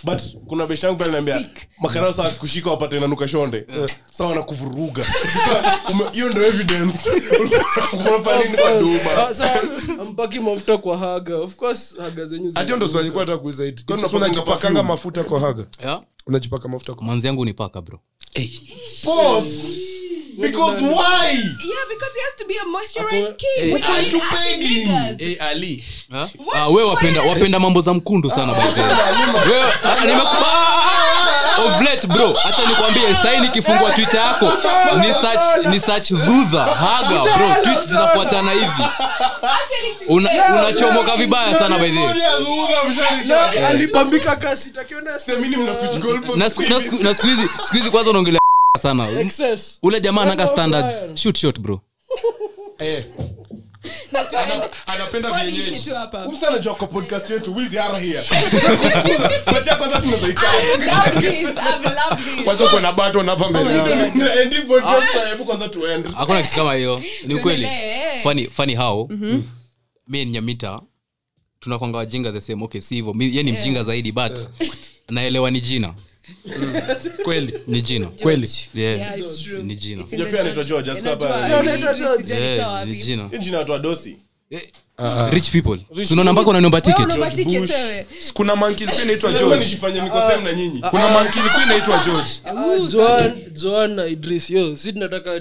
[0.04, 3.66] but kuna beshi yangu pale ananiambia makarao saa kushika wapate nanuka shonde.
[4.12, 5.06] Saa wanakuvuruga
[6.12, 7.10] hiyo ndo evidence.
[9.18, 11.38] Ah, mafuta kwa haga.
[11.38, 13.66] Of course haga zenyu hati ndo swali kwa hata kuuliza.
[13.66, 15.66] Iti Kwani unajipakanga mafuta kwa haga?
[15.84, 16.02] Yeah?
[16.28, 18.00] unajipaka mafuta kwa manzi yangu nipaka bro.
[19.06, 19.91] Pause
[20.42, 21.32] because why?
[21.32, 25.20] Yeah, because he has to be a moisturized king Eh, We can't peg niggas.
[25.20, 25.84] hey, ali?
[26.54, 28.90] Ah, wewe wapenda wapenda mambo za mkundu sana by the way.
[29.52, 29.98] Wewe, ah,
[30.46, 32.36] ah, of late bro.
[32.50, 34.52] Acha nikwambie sahii nikifungua twitter yako.
[34.98, 37.56] Ni search ni search dhudha haga bro.
[37.64, 38.84] tweets zinafuatana hivi.
[40.08, 40.30] Una-
[40.60, 43.66] unachomoka vibaya sana by the way.
[43.66, 46.38] Alipambika kasi takiona Semini mna switch goalposts
[47.02, 47.28] na siku
[47.74, 48.41] hizi kwanza unaongelea
[48.82, 49.20] sana.
[49.20, 49.80] Excess.
[49.84, 51.16] ule jamaa anaga standards.
[51.22, 51.82] shoot shot bro.
[52.80, 53.04] Eh.
[54.12, 55.78] Na tuende- anapenda Body vienyeji.
[55.78, 56.26] shit hapa.
[56.28, 57.56] Umsa anajua kwa podcast yetu.
[57.56, 58.24] Wizi ara here.
[59.46, 61.50] Patia kwanza tunazaikaa Love this.
[61.50, 62.44] I've loved this.
[62.44, 63.90] kwanza uko baton hapa mbele yao
[64.42, 66.10] Endi podcast, hebu kwanza tuende.
[66.10, 67.04] Hakuna kitu kama hiyo.
[67.26, 67.62] Ni ukweli.
[67.64, 68.22] Tuendelee.
[68.24, 69.10] funny funny how
[70.08, 70.82] mi nyamita
[71.60, 72.64] tunakwanga wajinga the same.
[72.64, 73.14] Okay si hivyo.
[73.14, 74.40] Mi- ye ni mjinga zaidi but
[75.10, 75.94] naelewa ni jina
[77.24, 78.50] kweli ni jina kweli.
[78.74, 79.18] Yeah, Yeah,
[79.64, 80.92] ni jina pia anaitwa George.
[82.86, 84.18] Ni jina jina wa dosi.
[85.32, 85.78] Rich people.
[86.08, 87.70] Tunaona mpaka unaniomba Wewe ticket unanunua ticket Bush.
[87.70, 88.06] wewe.
[88.34, 89.66] kuna manki ilikuwa inaitwa Lazima george.
[89.66, 90.82] nishifanye niko same na nyinyi.
[90.90, 92.32] Kuna manki inaitwa george.
[92.46, 94.50] Ah, joan joan na idris.
[94.50, 95.40] Yo si tunataka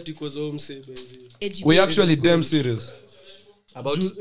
[1.65, 2.89] we actually damn serious.
[2.89, 3.10] About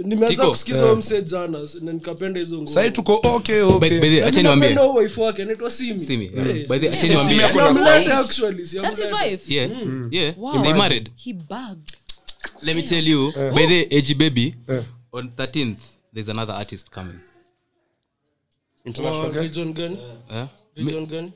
[0.03, 1.23] nimeanza kusikiza yeah.
[1.23, 2.89] jana na nikapenda hizo ngoma.
[2.89, 5.41] tuko okay By- by okay the way, Na acha mimi niwaambie napenda huyo wife wake
[5.41, 6.43] anaitwa simi Simi, By
[6.79, 7.35] the- acha Yeah, niwaambie.
[7.35, 8.11] Simi ako na Siamlete sauti.
[8.11, 9.53] actually, That's his wife.
[9.53, 9.69] yeah
[10.11, 10.61] yeah Wow.
[10.63, 11.91] they married He bugged.
[12.61, 14.55] let me tell you by the ag baby
[15.11, 15.75] on 13th
[16.13, 17.19] there's another artist coming
[19.03, 19.97] Wa region gani?
[20.75, 21.31] Region gani?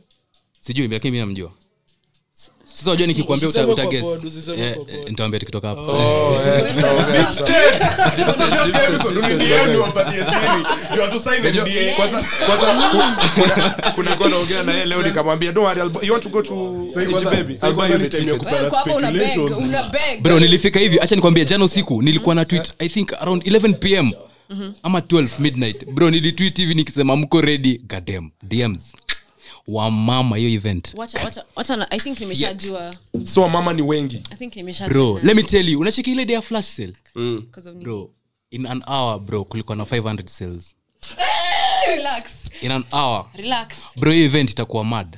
[0.59, 1.51] sijui lakini mi namjua
[2.74, 4.03] sasa wajua nikikwambia uta- Usiseme uta kwa guess.
[4.05, 4.93] pod, usiseme Eh, kwa pod.
[4.95, 7.45] eh, nitawambia tukitoka hapa Oh, eh, tutaongea sasa.
[8.26, 10.65] Sasa just episode, unidiemu niwapatie siri.
[10.95, 11.93] Juu hatu sign Unajua, NDA.
[11.95, 16.05] kwanza kwanza ku- kuna- kuna kwa naongea na yeye leo nikamwambia don't worry I'll bu-
[16.05, 18.09] you want to go to Sasa kwanza- H baby sasa I'll buy kwanza you ni
[18.09, 19.69] the time ya ticket kusana Wewe kwa hapa una beg, speculations.
[19.69, 20.21] una beg.
[20.21, 24.11] bro nilifika hivi hacha nikwambia jana usiku nilikuwa na tweet i think around 11 pm
[24.84, 28.93] ama 12 midnight bro nilitweet hivi nikisema mko ready gadem dms
[29.68, 30.93] wamama hiyo event.
[30.97, 32.95] Wacha, wacha, wacha I think nimeshajua.
[33.24, 34.24] so wamama ni wengi.
[34.32, 34.93] I think nimeshajua.
[34.93, 36.93] bro let me tell you unacheki ile day ya flash sale?
[37.16, 38.09] Because bro
[38.51, 40.76] in an hour bro kulikuwa na 500 sales.
[41.88, 42.24] Relax.
[42.61, 43.26] in an hour.
[43.34, 43.68] Relax.
[43.95, 45.18] bro hiyo event itakuwa mad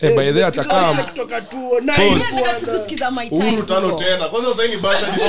[0.00, 1.06] eh, by the atakaa
[3.30, 4.28] Uhuru tano tena.
[4.28, 5.24] Kwanza sasa hii basha jisi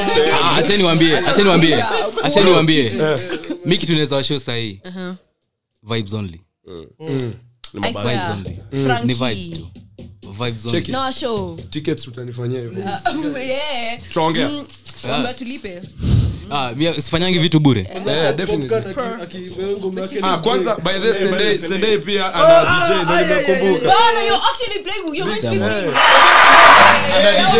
[0.57, 1.84] acheni wambie acheni wambie
[3.63, 4.82] acheni kitu naweza washow sahii?
[5.84, 6.41] Vibes only.
[7.84, 8.05] I swear.
[8.05, 8.59] vibes only.
[8.86, 9.07] Frankie.
[9.07, 9.67] ni vibes tu.
[10.43, 10.78] Vibes only.
[10.80, 10.91] Cheki.
[10.91, 11.55] No, show.
[11.69, 12.84] tickets utanifanyia hivyo
[13.39, 14.01] yeah.
[14.07, 14.49] tutaongea
[15.01, 15.82] tuambiwa tulipe
[16.51, 18.35] ah, sifanyangi vitu bure Yeah,
[19.79, 23.93] ngoma yake Ah, kwanza by the Sendei Sendei pia ana DJ nimekumbuka.
[24.83, 25.93] Playing.
[27.15, 27.57] Ana DJ.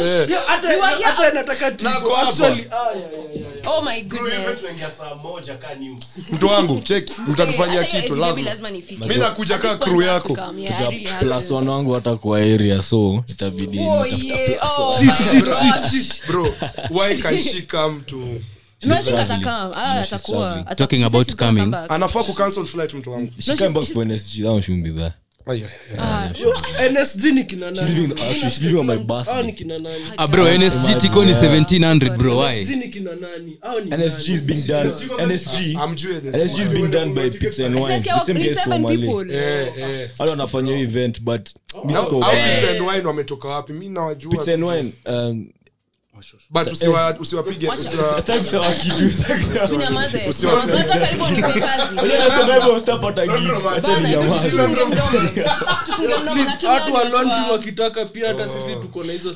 [0.00, 0.38] Eh.
[0.46, 1.82] Hata-.
[1.82, 2.16] Nako.
[2.16, 3.66] Actually, ah, yeah, yeah, yeah, yeah.
[3.66, 4.58] Oh my goodness.
[6.30, 8.50] Mtu wangu, check, utatufanyia kitu lazima.
[8.90, 10.38] Mimi nakuja kaa crew yako.
[10.58, 15.06] Yeah, plus one wangu hata area so itabidi Oh, natafuta plus Oh, one.
[15.06, 15.58] my Sit, sit, gosh.
[15.90, 16.26] sit, sit.
[16.26, 16.54] Bro,
[16.90, 17.81] why kanshika
[18.84, 20.64] Ah, traveling.
[20.66, 21.74] Ata- Talking about come coming.
[21.88, 23.32] Anafaa kucancel flight mtu wangu.
[23.38, 24.42] She's coming back for NSG.
[24.42, 25.14] That one shouldn't be there.
[25.46, 25.98] Ay, ay, ay.
[25.98, 29.52] Ah, nsg ni kina She's leaving, nani actually, she's leaving on my Hao ni birthday.
[29.52, 32.50] kina nani ah, bro nsg tiko ni 1700 bro
[33.96, 34.90] nsg is being done.
[35.26, 35.74] NSG.
[36.22, 38.02] NSG is being done by Pizza and Wine.
[38.02, 38.98] The same guys from Mali.
[38.98, 39.34] people.
[39.34, 40.10] Eh, eh.
[40.18, 41.50] Wale wanafanya hiyo event but
[41.84, 42.54] mi Au siko au bad.
[42.54, 43.72] Pizza and Wine wametoka wapi?
[43.72, 44.30] Mimi nawajua.
[44.32, 45.46] Pizza and Wine, um,
[46.50, 47.68] But usiwa- usiwapige
[57.52, 59.34] wakitaka pia hata sisi tuko na hizo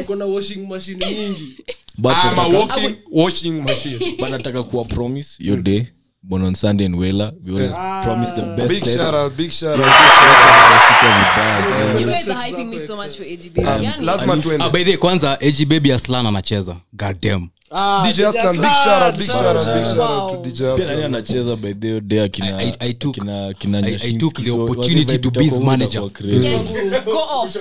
[0.00, 1.56] tuko na washing machine nyingi.
[1.98, 3.98] But I'm a nataka- walking washing machine.
[4.20, 5.86] but nataka kuwa promise your day
[6.28, 7.72] born on sunday and wela we always
[8.04, 8.96] promise the best Big sets.
[8.96, 9.86] shout out, big shout out.
[9.86, 11.98] yeah.
[11.98, 13.16] You guys are hyping me so much excess.
[13.16, 13.58] for AGB.
[13.84, 14.64] Yani, Lazima tuende.
[14.64, 19.16] ah, by the way, kwanza ag baby aslan anacheza goddamn DJ Aslan, big shout out,
[19.18, 20.42] big shout out, big shout out to Wow.
[20.44, 21.04] DJ Pia nani Aslan.
[21.04, 24.46] anacheza by the day akina I- I took- akina- akina I- I Nyashinski, took the
[24.46, 25.90] so opportunity wazee to vibe be his itakuwa manager.
[26.02, 26.46] itakuwa crazy.
[26.46, 27.56] yes, go off.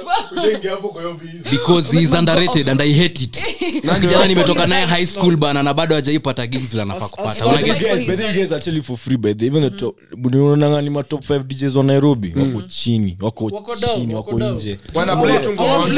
[1.51, 3.37] because he is underrated and i hate it.
[3.83, 7.57] Na kijana nimetoka naye high school bana na bado ajaipata gigs anafaa kupata as- Una
[7.57, 9.45] But get- the guys, by the way, you guys are actually for free by the
[9.45, 12.33] even the top unaonanga ni ma top 5 DJs wa Nairobi?
[12.35, 13.51] Wako chini wako
[13.95, 14.77] chini wako nje.
[14.93, 15.89] Wana play tu ngoma Oh, watu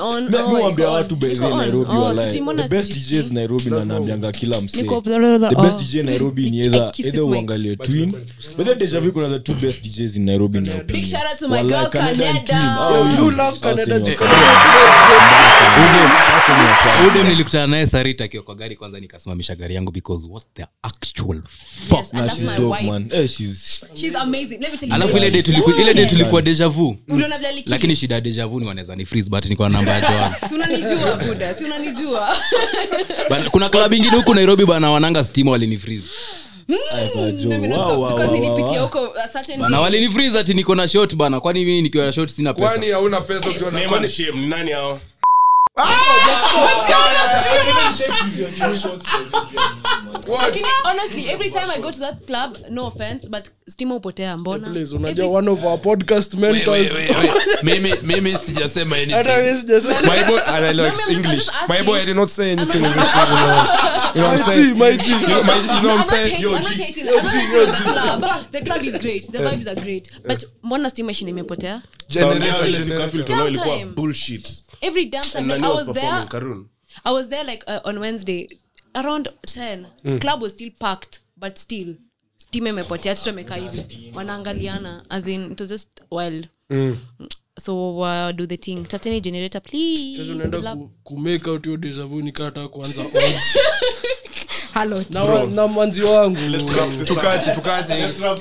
[0.00, 1.56] on.
[1.56, 2.40] Nairobi Oh, walai.
[2.94, 5.62] DJs Nairobi na nambianga kila msee Niko- the oh.
[5.62, 8.12] best DJ Nairobi ni either either uangalie Twin
[8.58, 11.62] bethe the kuna the two best DJs in Nairobi in Big shout out to my
[11.62, 12.78] girl, Canada and Canada.
[12.88, 13.18] Twin.
[13.18, 13.84] Yo, you you love Canada.
[13.84, 16.23] Sasa ni wakati.
[17.08, 21.42] Udem nilikutana naye sarita akiwa kwa gari kwanza nikasimamisha gari yangu because what the actual
[21.88, 23.08] fuck Yes, Nah, she's dope, man.
[23.12, 24.58] Eh, she's- She's amazing.
[24.60, 24.94] Let me tell you.
[24.94, 27.70] alafu ile day tuliku- ile day tulikuwa deja vu Uliona vile alikili?
[27.70, 30.32] lakini shida ya deja vu ni wanaweza ni freeze but niko na namba ya joan
[30.48, 32.36] Si unanijua buda si unanijua
[33.30, 36.04] But kuna club ingine huku nairobi bana wananga stima walini freeze
[36.94, 37.50] Ay, kwa Joe.
[37.52, 39.84] Let me not talk because nilipitia huko a certain bana day.
[39.84, 42.90] walini freeze ati niko na shot bana kwani mimi nikiwa na shot sina pesa kwani
[42.90, 45.00] hauna pesa ukiwa na Name kwani shame, ni nani hao?
[45.74, 45.88] What
[50.42, 54.68] Lakini honestly every time i go to that club no offense but stima upotea mbona
[54.96, 56.88] unajua one of our podcast mentors
[57.62, 58.96] mimi mimi sijasema
[62.58, 63.08] anything in this.
[63.14, 63.64] You know,
[64.14, 64.78] you know what I'm saying?
[64.78, 65.10] my G.
[65.10, 66.30] You know, my, you know what I'm I'm not saying?
[66.30, 67.08] hating, I'm not hating.
[67.08, 68.52] I'm not hating the club.
[68.52, 69.32] The club is great.
[69.32, 70.10] The vibes are great.
[70.26, 71.82] But mbona stima machine imepotea?
[73.46, 74.64] Ilikuwa bullshit.
[74.80, 75.48] Every damn time.
[75.54, 76.26] Like I was was there.
[76.28, 76.66] Karun.
[77.04, 78.48] I was there like uh, on Wednesday
[78.94, 79.86] around 10.
[80.20, 81.94] Club was still packed, but still
[82.54, 86.46] steam imepotea tuto amekaa hivi wanaangaliana as in it was just wild
[87.60, 92.68] so uh, do the thing tafuteni generator please unaenda kumake out hiyo deja vu nikata
[92.68, 93.58] kuanza odds.
[94.74, 95.04] Hello.
[95.10, 96.38] na, mwanzi na manzi wangu
[97.06, 97.94] Tukaje, tukaje.
[97.94, 98.40] Let's wrap.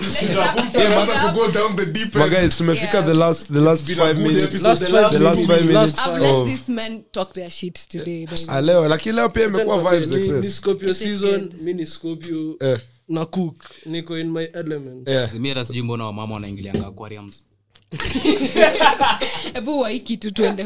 [1.36, 2.31] Go down the deep My end.
[2.34, 4.61] guys, tumefika the last the last five minutes.
[4.61, 5.99] The last five minutes.
[6.07, 8.27] Of- let these talk their shit today.
[8.47, 10.51] Ah, leo lakini leo pia imekuwa vibes Ni- ni.
[10.51, 12.79] Scorpio season mi ni Scorpio Eh,
[13.09, 13.55] na cook
[13.86, 15.34] niko in my element yeah.
[15.34, 17.45] mi hata sijui mbona wamama wanaingilianga aquariums
[19.53, 20.63] Hebu waiki tu tuende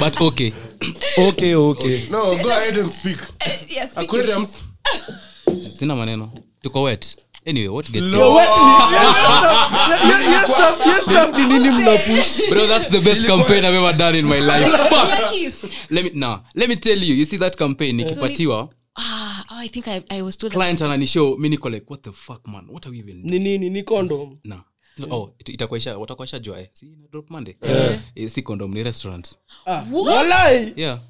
[0.00, 0.52] but okay.
[1.18, 2.06] Okay, okay.
[2.10, 3.18] No, go ahead and speak.
[3.68, 4.68] Yeah, speak your Aquariums.
[5.76, 6.30] sina maneno.
[6.62, 7.16] Tuko wet.
[7.46, 8.36] Anyway what gets Yo.
[8.36, 8.48] Yes,
[10.28, 11.98] yes, stuff- yes, stuff ni nini mna
[12.50, 14.70] bro that's the best campaign i've ever done in my life.
[14.88, 15.32] Fuck.
[15.90, 17.14] let me now let me tell you.
[17.14, 18.68] You see that campaign nikipatiwa?
[18.96, 20.52] Ah, oh, I think I, I was told.
[20.52, 22.66] client ananishow mi niko like what the fuck man?
[22.68, 24.38] What are we even ni nini ni condom
[24.98, 26.26] na oh it- itakuwa isha watakuwa
[26.58, 27.54] eh si ina drop monday.
[28.14, 29.34] Eh, si condom ni restaurant.
[29.66, 31.00] Ah, walai yeah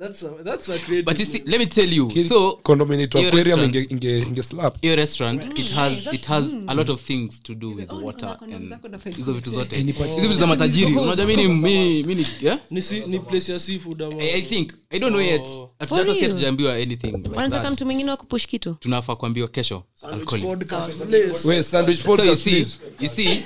[0.00, 3.20] that's a, that's a creative but you see let me tell you so Condom inaitwa
[3.20, 3.92] Hiyo aquarium restaurant.
[3.92, 4.80] inge inge inge slap.
[4.82, 8.68] hiyo restaurant it has it has a lot of things to do with water and
[8.70, 9.76] zako na faida hizo vitu zote.
[9.76, 12.58] Hizo vitu za matajiri unajua mi ni mi mi yeah?
[12.70, 15.46] Ni, si, ni place ya seafood ama I I think i don't know yet.
[15.78, 16.24] Hatuja- hata si
[16.68, 18.76] anything wanataka mtu mwingine wa kupush kitu?
[18.80, 19.82] Tunafaa kuambiwa kesho
[20.12, 20.46] I'll call you.
[20.46, 21.48] Podcast, please.
[21.48, 22.78] Wait, sandwich podcast, please.
[23.00, 23.28] you see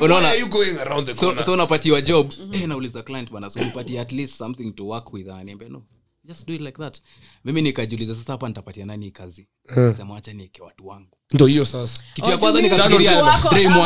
[0.00, 0.28] unaona?
[0.28, 1.46] Are you going around the so, corners?
[1.46, 2.32] so unapatiwa job.
[2.52, 5.82] Eh, nauliza client bana so nipatie at least something to work with aniambia no.
[6.24, 6.98] Just do it like that.
[7.44, 9.48] Mimi nikajiuliza sasa hapa nitapatia nani kazi?
[9.96, 11.08] Sema nieke watu wangu.
[11.34, 12.00] Ndo hiyo sasa.
[12.14, 12.60] Kitu ya Oh, kwanza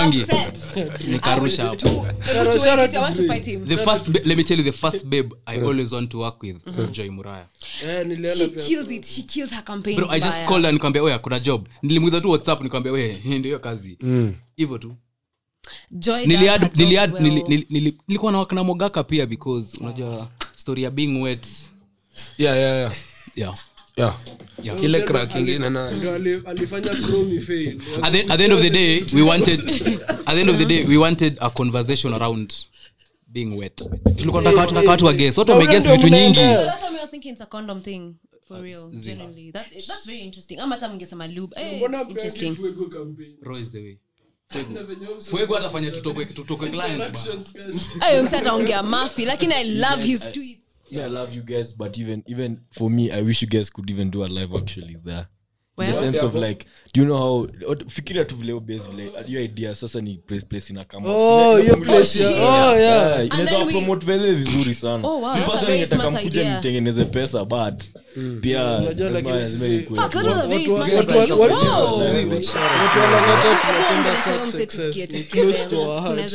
[0.09, 0.59] upset.
[1.09, 1.89] nikarusha I hapo.
[1.89, 3.67] would- to- to- to- I want to fight him.
[3.69, 6.43] the first ba- let me tell you the first babe i always want to work
[6.43, 6.57] with
[6.93, 7.47] joy muraya.
[7.85, 8.07] Eh,
[9.97, 11.69] bro i just called her nikamwambia oya kuna job.
[11.83, 13.99] Nilimuiza tu whatsapp nikamwambia we ndio hiyo kazi.
[14.57, 14.95] Hivyo tu
[17.13, 17.23] Well.
[17.23, 21.47] nili- nili- nili- nilikuwa na wakina mogaka pia because unajua story ya being wet
[22.39, 22.93] yeah, yeah, yeah.
[23.37, 23.55] yeah
[23.97, 24.17] Yeah.
[24.63, 24.85] Yeah.
[24.85, 27.81] ile crack ingine na ndio ali- alifanya Chromie fail.
[28.03, 29.61] at the, at the end of the day we wanted
[30.27, 32.53] at the end of the day we wanted a conversation around
[33.29, 33.77] being wet
[34.17, 37.33] tulikuwa tunataka tunataka watu wa guess watu wameguess vitu nyingi that's why I was thinking
[37.33, 38.15] it's a condom thing.
[38.49, 39.53] For real, genuinely.
[39.53, 40.59] That's that's very interesting.
[40.59, 41.57] Ama hata mngesema lube.
[42.03, 42.55] It's interesting.
[42.57, 43.99] Fuego is the way Na venye mse-
[45.21, 47.05] fuego atafanya tutokwe tutokwe clients bana.
[47.07, 47.83] Actions cash.
[48.01, 51.99] Ayo, msa ataongea mafi lakini i love his tweets Yeah, I love you guys, but
[51.99, 55.27] even even for me, I wish you guys could even do a live actually there.
[55.79, 56.65] In the sense of like,
[56.95, 57.47] do you know how?
[57.89, 61.09] Fikiria tu vile base vile your idea sasa ni place place ina kama.
[61.11, 62.33] Oh, hiyo place yeah.
[62.33, 62.81] oh, yeah.
[62.81, 65.09] Yeah, And inaweza then promote vile vizuri sana.
[65.09, 66.57] Oh, wow, Mi that's a very ningetaka idea.
[66.57, 67.83] nitengeneze pesa but
[68.41, 71.37] pia Unajua, lakini sisi- Watu watu wa- idea.
[71.37, 72.05] watu- Wow.
[72.09, 74.17] Zii, Big shout watu wa Lang'ata Hebu tunapenda
[74.47, 75.29] success.
[75.29, 76.35] close to our hearts.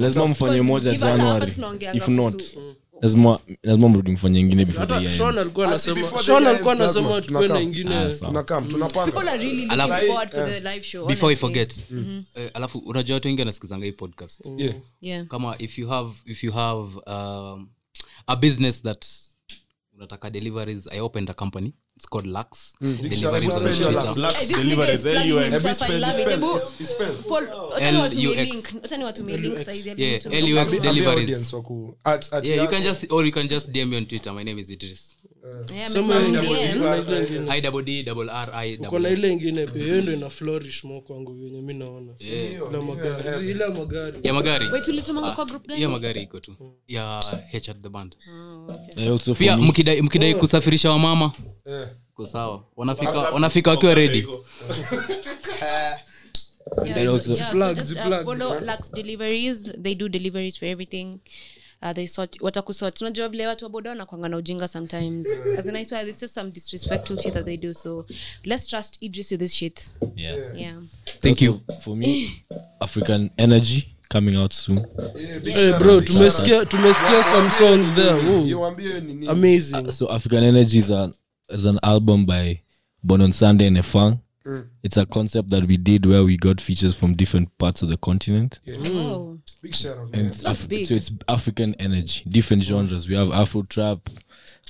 [0.00, 6.50] Lazima mfanye moja tunaongeanga if not kuhusu- lazima lazima mrudi mfanye ingine ends.
[6.50, 7.54] alikuwa anasema tukue na
[9.68, 11.86] Ah, Alafu- forward for the live show before we forget
[12.54, 14.40] alafu unajua watu wengi wanasikizanga hii podcast.
[14.58, 14.74] Yeah.
[15.00, 15.26] yeah.
[15.26, 17.68] Kama if you have if you have um,
[18.26, 19.06] a business that
[19.96, 22.74] unataka deliveries i opened a company it's called lux.
[22.80, 23.90] Deliveries shout on Twitter.
[23.92, 24.16] Lux.
[24.18, 25.14] Lux Hey, this Deliveries, LUX.
[30.80, 31.52] deliveries.
[32.42, 34.32] yeah you can just or you can just dm me on twitter.
[34.32, 35.16] My name is idris
[38.86, 42.12] Uko na ile ingine pia hiyo ndo ina flourish mo kwangu venye mi naona.
[42.18, 44.18] Ile magari magari.
[44.22, 44.66] Ya magari.
[44.68, 45.82] Wait, tulitumanga kwa group gani?
[45.82, 46.56] ya magari iko tu.
[46.88, 47.20] Ya
[47.82, 48.16] the band.
[48.96, 51.32] Eh, also for pia mkidai mkidai kusafirisha wamama
[52.14, 52.64] ko sawa.
[52.76, 54.26] Wanafika wanafika wakiwa redi
[56.86, 59.62] Yeah, so- yeah, so just, uh, follow Lux Deliveries.
[59.82, 61.18] They do deliveries for everything.
[61.82, 63.00] Uh, they sort watakusort.
[63.00, 65.26] Unajua vile watu wa boda wanakwanga na ujinga sometimes.
[65.58, 68.06] As in I swear it's just some disrespectful shit that they do so
[68.44, 69.90] let's trust idris with this shit.
[70.16, 70.56] Yeah.
[70.56, 70.76] yeah.
[71.20, 71.60] Thank you.
[71.80, 72.44] For me
[72.80, 74.86] african energy coming out soon.
[75.16, 76.46] Yeah, hey, bro out, big shout out.
[76.46, 78.14] tumesikia tumesikia some songs there.
[78.14, 78.46] Woo.
[78.46, 79.28] You waambie ni nini?
[79.28, 79.90] amazing.
[79.92, 81.14] So african energy is, a,
[81.48, 82.60] is an album by
[83.02, 84.18] bonon sunday and efang.
[84.82, 87.96] It's a concept that we did where we got features from different parts of the
[87.96, 88.60] continent.
[88.68, 89.29] Oh
[89.62, 90.26] Big shout out, and man.
[90.26, 90.86] it's That's Af- big.
[90.86, 92.22] so it's african energy.
[92.28, 93.08] Different genres.
[93.08, 94.08] We have afro trap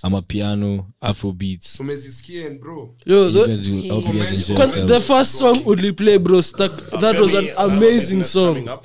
[0.03, 1.77] amapiano afro beats.
[1.79, 2.95] Tumezisikia and bro?
[3.07, 5.07] Yo you the, guys will hope you guys enjoy Kwanza, the yourselves.
[5.07, 8.67] first song uliplay bro stuck that was an amazing song.
[8.69, 8.79] Uh,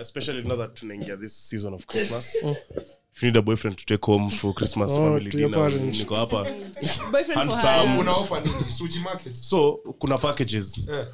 [0.00, 2.34] especially now that tunaingia this season of christmas.
[3.14, 5.68] If you need a boyfriend to take home for christmas Oh, family to your dinner,
[5.70, 5.98] parents.
[5.98, 6.44] niko hapa.
[7.12, 7.88] Boyfriend for Handsome.
[7.90, 8.00] her.
[8.00, 8.70] Una offer nini?
[8.72, 9.36] Suji market.
[9.36, 10.88] So kuna packages.
[10.88, 11.06] Eh.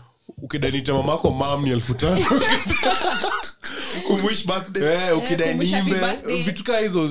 [0.43, 2.27] ukidanita mamako mam ni elfu tano
[4.85, 6.43] Eh, ukidai kumwish happy niimbe birthday.
[6.43, 7.11] vitu kaa hizo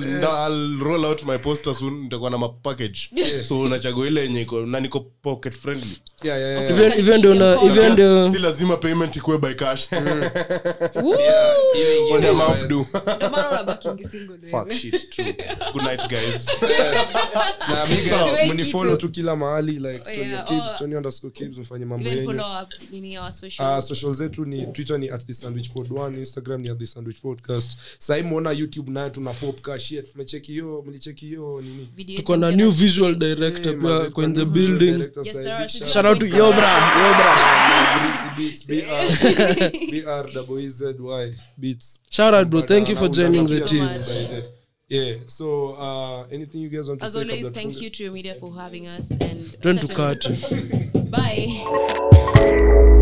[0.80, 2.98] roll out my poster soon nitakuwa na mapackage
[3.48, 5.98] so unachagua ile yenye na niko pocket friendly.
[6.22, 9.86] Yeah yeah yeah even even ndio even ndio si lazima payment ikuwe by cash.
[11.02, 11.16] Woo!
[12.14, 12.86] on your mouth do?
[13.16, 14.50] Ndio maana unabakingi single wewe.
[14.50, 15.34] fuck shit true.
[15.72, 16.48] Good night guys.
[17.68, 18.54] Na mi Tuwe guys kitu.
[18.54, 20.44] mnifollow tu kila mahali like Tony yeah.
[20.44, 20.76] Kibbs.
[20.78, 23.82] Tony underscore Kibbs mfanye mambo yenyu follow up nini our social.
[23.82, 27.20] Social zetu ni twitter ni at the sandwich pod one instagram ni at the sandwich
[27.20, 27.76] podcast.
[27.98, 29.78] Sahii mwona youtube nayo tuna pop ka
[30.14, 32.16] mecheki hiyo mlicheki hiyo nini?
[32.16, 34.92] Tuko na new visual director Eh, pia kwa in the building.
[34.92, 35.68] director Yes, sir.
[35.68, 36.68] Shout shout out to yobra
[37.08, 37.54] yobra
[38.36, 42.00] Beats, BR, BR double E Z Y Beats.
[42.10, 42.62] shout out bro.
[42.62, 43.88] Thank you for joining the team.
[44.88, 48.12] Yeah so uh anything you guys want to as say always thank you to your
[48.12, 50.28] media for having us and turn to cut
[51.10, 52.84] bye